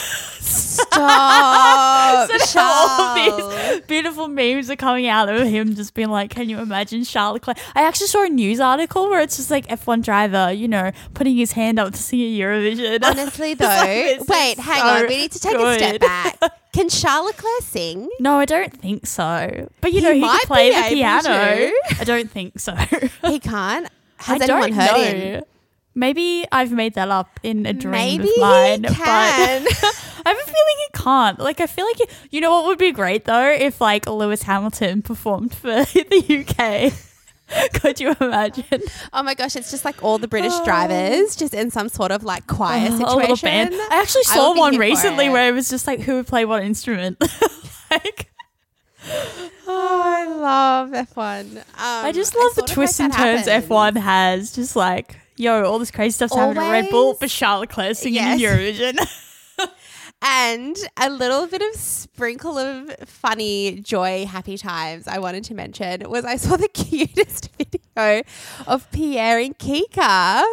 Stop, 0.47 2.29
So 2.29 2.59
all 2.59 3.17
Charles. 3.17 3.55
these 3.55 3.81
beautiful 3.81 4.27
memes 4.27 4.69
are 4.69 4.75
coming 4.75 5.07
out 5.07 5.29
of 5.29 5.47
him 5.47 5.75
just 5.75 5.93
being 5.93 6.09
like, 6.09 6.29
can 6.31 6.49
you 6.49 6.59
imagine 6.59 7.03
Charles 7.03 7.33
Leclerc? 7.35 7.57
I 7.75 7.81
actually 7.83 8.07
saw 8.07 8.23
a 8.23 8.29
news 8.29 8.59
article 8.59 9.09
where 9.09 9.21
it's 9.21 9.37
just 9.37 9.51
like 9.51 9.67
F1 9.67 10.03
driver, 10.03 10.51
you 10.51 10.67
know, 10.67 10.91
putting 11.13 11.35
his 11.35 11.51
hand 11.53 11.79
up 11.79 11.93
to 11.93 11.97
sing 12.01 12.21
a 12.21 12.39
Eurovision. 12.39 12.99
Honestly, 13.03 13.53
though, 13.55 13.65
like, 13.65 13.87
this 13.87 13.87
is 13.87 13.87
wait, 14.27 14.58
hang 14.60 14.79
so 14.82 14.86
on. 14.88 15.01
We 15.08 15.17
need 15.17 15.32
to 15.32 15.39
take 15.39 15.56
a 15.58 15.74
step 15.75 16.01
back. 16.01 16.38
Can 16.74 16.89
Charles 16.89 17.32
Leclerc 17.34 17.62
sing? 17.62 18.10
no, 18.20 18.38
I 18.38 18.46
don't 18.46 18.72
think 18.74 19.06
so. 19.08 19.70
But 19.82 19.94
you 19.94 20.00
He 20.00 20.06
know, 20.06 20.13
he 20.13 20.22
might 20.22 20.39
can 20.41 20.48
play 20.48 20.70
the 20.70 20.96
piano. 20.96 21.24
to. 21.24 21.74
I 22.00 22.03
don't 22.03 22.29
think 22.29 22.60
so. 22.60 22.75
He 23.25 23.39
can't. 23.39 23.88
Has 24.17 24.41
I 24.41 24.46
anyone 24.46 24.70
don't 24.70 24.74
heard 24.74 24.91
know. 24.98 25.03
him? 25.03 25.44
Maybe 25.96 26.46
I've 26.51 26.72
made 26.72 26.94
that 26.94 27.10
up 27.10 27.39
in 27.41 27.65
a 27.65 27.74
dream 27.74 27.91
Maybe 27.91 28.29
of 28.29 28.38
mine, 28.39 28.84
he 28.84 28.94
can. 28.94 29.63
but 29.63 29.74
I 30.25 30.29
have 30.29 30.38
a 30.38 30.44
feeling 30.44 30.77
he 30.77 30.88
can't. 30.94 31.39
Like, 31.39 31.60
I 31.60 31.65
feel 31.65 31.86
like 31.86 32.00
it, 32.01 32.10
you 32.29 32.39
know 32.39 32.51
what 32.51 32.65
would 32.65 32.77
be 32.77 32.91
great 32.91 33.25
though 33.25 33.50
if 33.51 33.82
like 33.82 34.06
Lewis 34.08 34.44
Hamilton 34.44 35.01
performed 35.01 35.56
for 35.56 35.67
the 35.86 36.46
UK. 36.48 36.94
Could 37.75 37.99
you 37.99 38.13
imagine 38.19 38.81
oh 39.13 39.23
my 39.23 39.33
gosh, 39.33 39.55
it's 39.55 39.71
just 39.71 39.85
like 39.85 40.03
all 40.03 40.17
the 40.17 40.27
British 40.27 40.57
drivers 40.65 41.35
just 41.35 41.53
in 41.53 41.71
some 41.71 41.87
sort 41.89 42.11
of 42.11 42.23
like 42.23 42.45
choir 42.47 42.87
Oh, 42.91 42.97
situation. 42.97 43.07
a 43.07 43.15
little 43.15 43.38
band? 43.38 43.73
I 43.73 44.01
actually 44.01 44.23
saw 44.23 44.53
be 44.53 44.60
one 44.60 44.77
recently 44.77 45.27
it. 45.27 45.29
where 45.31 45.47
it 45.49 45.53
was 45.53 45.69
just 45.69 45.88
like 45.88 46.01
who 46.01 46.15
would 46.15 46.27
play 46.27 46.43
what 46.45 46.63
instrument. 46.63 47.17
like, 47.91 48.29
Oh, 49.10 49.62
I 49.69 50.25
love 50.27 50.89
F1. 50.89 51.57
Um, 51.57 51.63
I 51.77 52.12
just 52.12 52.36
love 52.36 52.55
the 52.55 52.63
twists 52.63 52.99
and 52.99 53.13
turns 53.13 53.47
happens. 53.47 53.67
F1 53.69 53.95
has. 53.97 54.51
Just 54.53 54.75
like, 54.75 55.15
yo, 55.38 55.63
all 55.63 55.79
this 55.79 55.91
crazy 55.91 56.12
stuff's 56.13 56.36
happening 56.36 56.63
at 56.63 56.71
Red 56.71 56.89
Bull, 56.89 56.99
Always- 57.05 57.19
but 57.19 57.29
Charles 57.29 57.62
Leclerc 57.62 57.95
singing 57.95 58.15
Yes. 58.15 58.39
in 58.41 58.45
Eurovision. 58.45 59.23
And 60.21 60.75
a 60.97 61.10
little 61.10 61.47
bit 61.47 61.62
of 61.62 61.75
sprinkle 61.80 62.58
of 62.58 62.91
funny 63.08 63.80
joy, 63.82 64.25
happy 64.25 64.58
times 64.58 65.08
I 65.08 65.19
wanted 65.19 65.43
to 65.45 65.53
mention 65.53 66.10
was 66.10 66.25
I 66.25 66.38
saw 66.38 66.58
the 66.58 66.67
cutest 66.73 67.49
video 67.58 68.23
of 68.65 68.89
Pierre 68.91 69.39
and 69.39 69.58
Kika. 69.58 70.43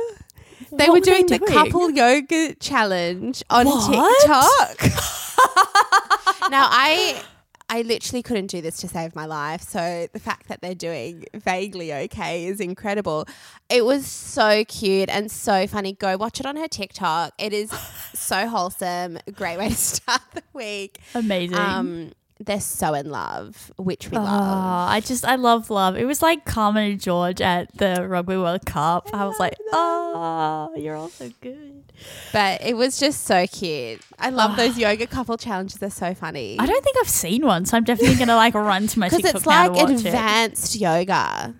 They 0.70 0.88
What 0.88 0.88
were 0.88 0.92
were 0.94 1.00
they 1.00 1.22
doing 1.22 1.26
the 1.26 1.38
couple 1.38 1.90
yoga 1.90 2.54
challenge 2.56 3.42
on 3.48 3.66
What? 3.66 4.20
TikTok. 4.20 4.80
now 6.50 6.68
I 6.70 7.22
I 7.68 7.82
literally 7.82 8.22
couldn't 8.22 8.48
do 8.48 8.60
this 8.60 8.76
to 8.78 8.88
save 8.88 9.14
my 9.14 9.26
life. 9.26 9.62
So 9.62 10.06
the 10.12 10.18
fact 10.18 10.48
that 10.48 10.60
they're 10.60 10.74
doing 10.74 11.24
vaguely 11.34 11.92
okay 11.92 12.46
is 12.46 12.60
incredible. 12.60 13.26
It 13.68 13.84
was 13.84 14.06
so 14.06 14.64
cute 14.64 15.08
and 15.08 15.30
so 15.30 15.66
funny. 15.66 15.94
Go 15.94 16.16
watch 16.16 16.40
it 16.40 16.46
on 16.46 16.56
her 16.56 16.68
TikTok. 16.68 17.32
It 17.38 17.52
is 17.52 17.70
so 18.14 18.48
wholesome. 18.48 19.18
Great 19.32 19.58
way 19.58 19.70
to 19.70 19.74
start 19.74 20.22
the 20.34 20.42
week. 20.52 21.00
Amazing. 21.14 21.56
Um, 21.56 22.12
they're 22.40 22.60
so 22.60 22.94
in 22.94 23.10
love, 23.10 23.72
which 23.76 24.10
we 24.10 24.18
Oh, 24.18 24.22
love. 24.22 24.88
I 24.90 25.00
just 25.00 25.24
I 25.24 25.36
love 25.36 25.70
love. 25.70 25.96
It 25.96 26.04
was 26.04 26.20
like 26.20 26.44
Carmen 26.44 26.90
and 26.92 27.00
George 27.00 27.40
at 27.40 27.72
the 27.78 28.06
Rugby 28.08 28.36
World 28.36 28.66
Cup. 28.66 29.08
I, 29.12 29.24
was 29.24 29.38
like, 29.38 29.54
oh, 29.72 30.72
you're 30.76 30.96
all 30.96 31.08
so 31.10 31.30
good. 31.40 31.84
But 32.32 32.60
it 32.62 32.76
was 32.76 32.98
just 32.98 33.24
so 33.24 33.46
cute. 33.46 34.00
I 34.18 34.30
love 34.30 34.52
ah. 34.54 34.56
those 34.56 34.76
yoga 34.76 35.06
couple 35.06 35.36
challenges. 35.36 35.78
They're 35.78 35.90
so 35.90 36.12
funny. 36.12 36.56
I 36.58 36.66
don't 36.66 36.82
think 36.84 36.96
I've 37.00 37.08
seen 37.08 37.46
one, 37.46 37.64
so 37.66 37.76
I'm 37.76 37.84
definitely 37.84 38.16
gonna 38.16 38.36
like 38.36 38.54
run 38.54 38.88
to 38.88 38.98
my 38.98 39.08
because 39.10 39.24
it's 39.24 39.46
like 39.46 39.70
watch 39.72 39.90
it. 39.90 40.06
advanced 40.06 40.74
yoga. 40.76 41.54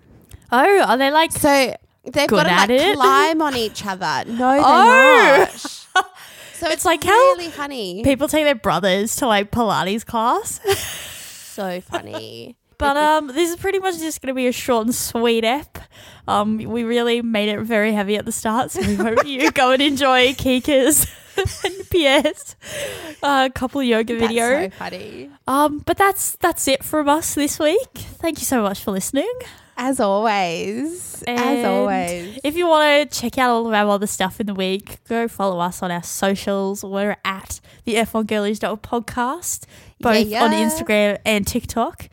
Oh, 0.51 0.81
are 0.81 0.97
they 0.97 1.09
like? 1.09 1.31
So 1.31 1.75
they've 2.03 2.27
Good 2.27 2.45
got 2.45 2.67
to 2.67 2.73
like 2.75 2.81
it? 2.81 2.95
climb 2.97 3.41
on 3.41 3.55
each 3.55 3.85
other. 3.85 4.29
No, 4.29 4.51
they're 4.51 4.61
Oh. 4.61 5.45
not. 5.53 5.74
So 6.65 6.71
it's, 6.71 6.83
like 6.83 7.05
like 7.05 7.13
how 7.13 7.49
funny. 7.51 8.01
People 8.03 8.27
take 8.27 8.43
their 8.43 8.55
brothers 8.55 9.17
to 9.17 9.27
like 9.27 9.51
Pilates 9.51 10.03
class. 10.03 10.59
so 11.53 11.79
funny. 11.81 12.57
But 12.79 12.97
um, 12.97 13.27
this 13.27 13.51
is 13.51 13.55
pretty 13.55 13.77
much 13.77 13.99
just 13.99 14.19
going 14.19 14.29
to 14.29 14.33
be 14.33 14.47
a 14.47 14.51
short 14.51 14.87
and 14.87 14.95
sweet 14.95 15.43
ep. 15.43 15.77
Um, 16.27 16.57
we 16.57 16.83
really 16.83 17.21
made 17.21 17.49
it 17.49 17.59
very 17.59 17.93
heavy 17.93 18.17
at 18.17 18.25
the 18.25 18.31
start, 18.31 18.71
so 18.71 18.81
we 18.81 18.95
hope 18.95 19.27
you 19.27 19.51
go 19.51 19.73
and 19.73 19.81
enjoy 19.81 20.33
Kika's 20.33 21.05
and 21.63 21.89
Pierre's 21.91 22.55
uh, 23.21 23.49
couple 23.53 23.83
yoga 23.83 24.17
That's 24.17 24.33
so 24.33 24.69
funny. 24.71 25.29
Um, 25.47 25.83
but 25.85 25.97
that's 25.97 26.35
that's 26.37 26.67
it 26.67 26.83
from 26.83 27.07
us 27.07 27.35
this 27.35 27.59
week. 27.59 27.91
Thank 27.93 28.39
you 28.39 28.45
so 28.45 28.63
much 28.63 28.83
for 28.83 28.89
listening. 28.89 29.31
As 29.77 29.99
always. 29.99 31.23
as 31.27 31.65
always. 31.65 32.39
If 32.43 32.55
you 32.55 32.67
want 32.67 33.11
to 33.11 33.19
check 33.19 33.37
out 33.37 33.51
all 33.51 33.67
of 33.67 33.73
our 33.73 33.89
other 33.89 34.07
stuff 34.07 34.39
in 34.39 34.47
the 34.47 34.53
week, 34.53 34.99
go 35.07 35.27
follow 35.27 35.59
us 35.59 35.83
on 35.83 35.91
our 35.91 36.03
socials. 36.03 36.83
We're 36.83 37.17
at 37.25 37.59
the 37.83 37.95
F1 37.95 38.27
Girlies 38.27 38.59
podcast, 38.59 39.65
both 39.99 40.25
Yeah, 40.27 40.43
on. 40.45 40.51
Instagram 40.51 41.19
and 41.25 41.45
TikTok. 41.45 42.09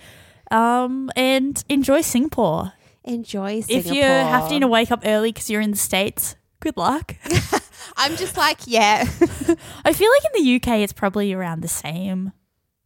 Um, 0.50 1.10
and 1.16 1.62
enjoy 1.68 2.00
Singapore. 2.02 2.72
Enjoy 3.04 3.60
Singapore. 3.60 3.92
If 3.92 3.96
you're 3.96 4.04
having 4.06 4.60
to 4.60 4.68
wake 4.68 4.90
up 4.90 5.02
early 5.04 5.32
because 5.32 5.48
you're 5.48 5.60
in 5.60 5.70
the 5.70 5.76
States, 5.76 6.36
good 6.60 6.76
luck. 6.76 7.16
I'm 7.96 8.16
just 8.16 8.36
like, 8.36 8.58
yeah. 8.66 9.02
I 9.84 9.92
feel 9.92 10.10
like 10.10 10.22
in 10.34 10.44
the 10.44 10.56
UK 10.56 10.80
it's 10.80 10.92
probably 10.92 11.32
around 11.32 11.60
the 11.62 11.68
same 11.68 12.32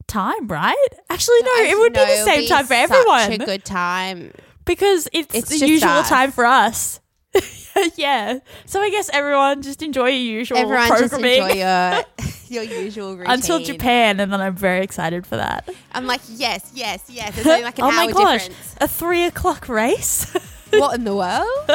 time, 0.07 0.47
right? 0.49 0.87
Actually, 1.11 1.43
no, 1.43 1.49
I 1.51 1.69
it 1.71 1.79
would 1.79 1.93
be 1.93 1.99
the 1.99 2.25
same 2.25 2.47
time 2.47 2.67
for 2.67 2.75
everyone. 2.75 3.21
such 3.21 3.41
a 3.41 3.45
good 3.45 3.65
time. 3.65 4.33
Because 4.66 5.09
it's, 5.12 5.35
It's 5.35 5.48
the 5.48 5.66
usual 5.66 5.88
us. 5.90 6.09
time 6.09 6.33
for 6.33 6.44
us. 6.44 7.00
yeah. 7.96 8.38
So 8.66 8.81
I 8.81 8.90
guess 8.90 9.09
everyone 9.12 9.62
just 9.62 9.83
enjoy 9.83 10.09
your 10.09 10.38
usual 10.38 10.59
Everyone 10.59 10.88
just 10.88 11.12
enjoy 11.14 11.52
your 11.52 12.02
your 12.48 12.62
usual 12.62 13.16
routine. 13.16 13.33
until 13.35 13.59
Japan, 13.61 14.20
and 14.20 14.33
then 14.33 14.40
I'm 14.40 14.55
very 14.57 14.83
excited 14.83 15.26
for 15.26 15.37
that. 15.37 15.68
I'm 15.92 16.07
like, 16.07 16.20
yes, 16.29 16.70
yes, 16.74 17.05
yes. 17.09 17.35
There's 17.35 17.46
only 17.46 17.62
like 17.64 17.79
an 17.79 17.85
oh 17.85 17.92
my 17.92 18.11
gosh, 18.11 18.48
difference. 18.48 18.76
a 18.81 18.88
three 18.88 19.24
o'clock 19.24 19.68
race. 19.68 20.33
What 20.70 20.94
in 20.96 21.05
the 21.05 21.14
world? 21.14 21.70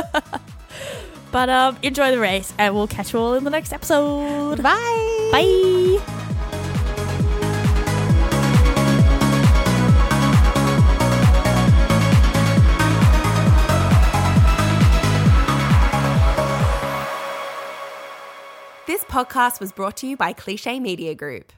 but 1.32 1.50
um, 1.50 1.78
enjoy 1.82 2.12
the 2.12 2.20
race, 2.20 2.54
and 2.58 2.74
we'll 2.76 2.88
catch 2.88 3.14
you 3.14 3.20
all 3.20 3.34
in 3.36 3.44
the 3.44 3.50
next 3.50 3.72
episode. 3.74 4.62
Bye. 4.62 5.30
Bye. 5.32 6.11
This 18.92 19.06
podcast 19.06 19.62
was 19.62 19.72
brought 19.72 19.96
to 19.98 20.06
you 20.06 20.18
by 20.18 20.34
Cliche 20.34 20.78
Media 20.78 21.16
Group. 21.16 21.54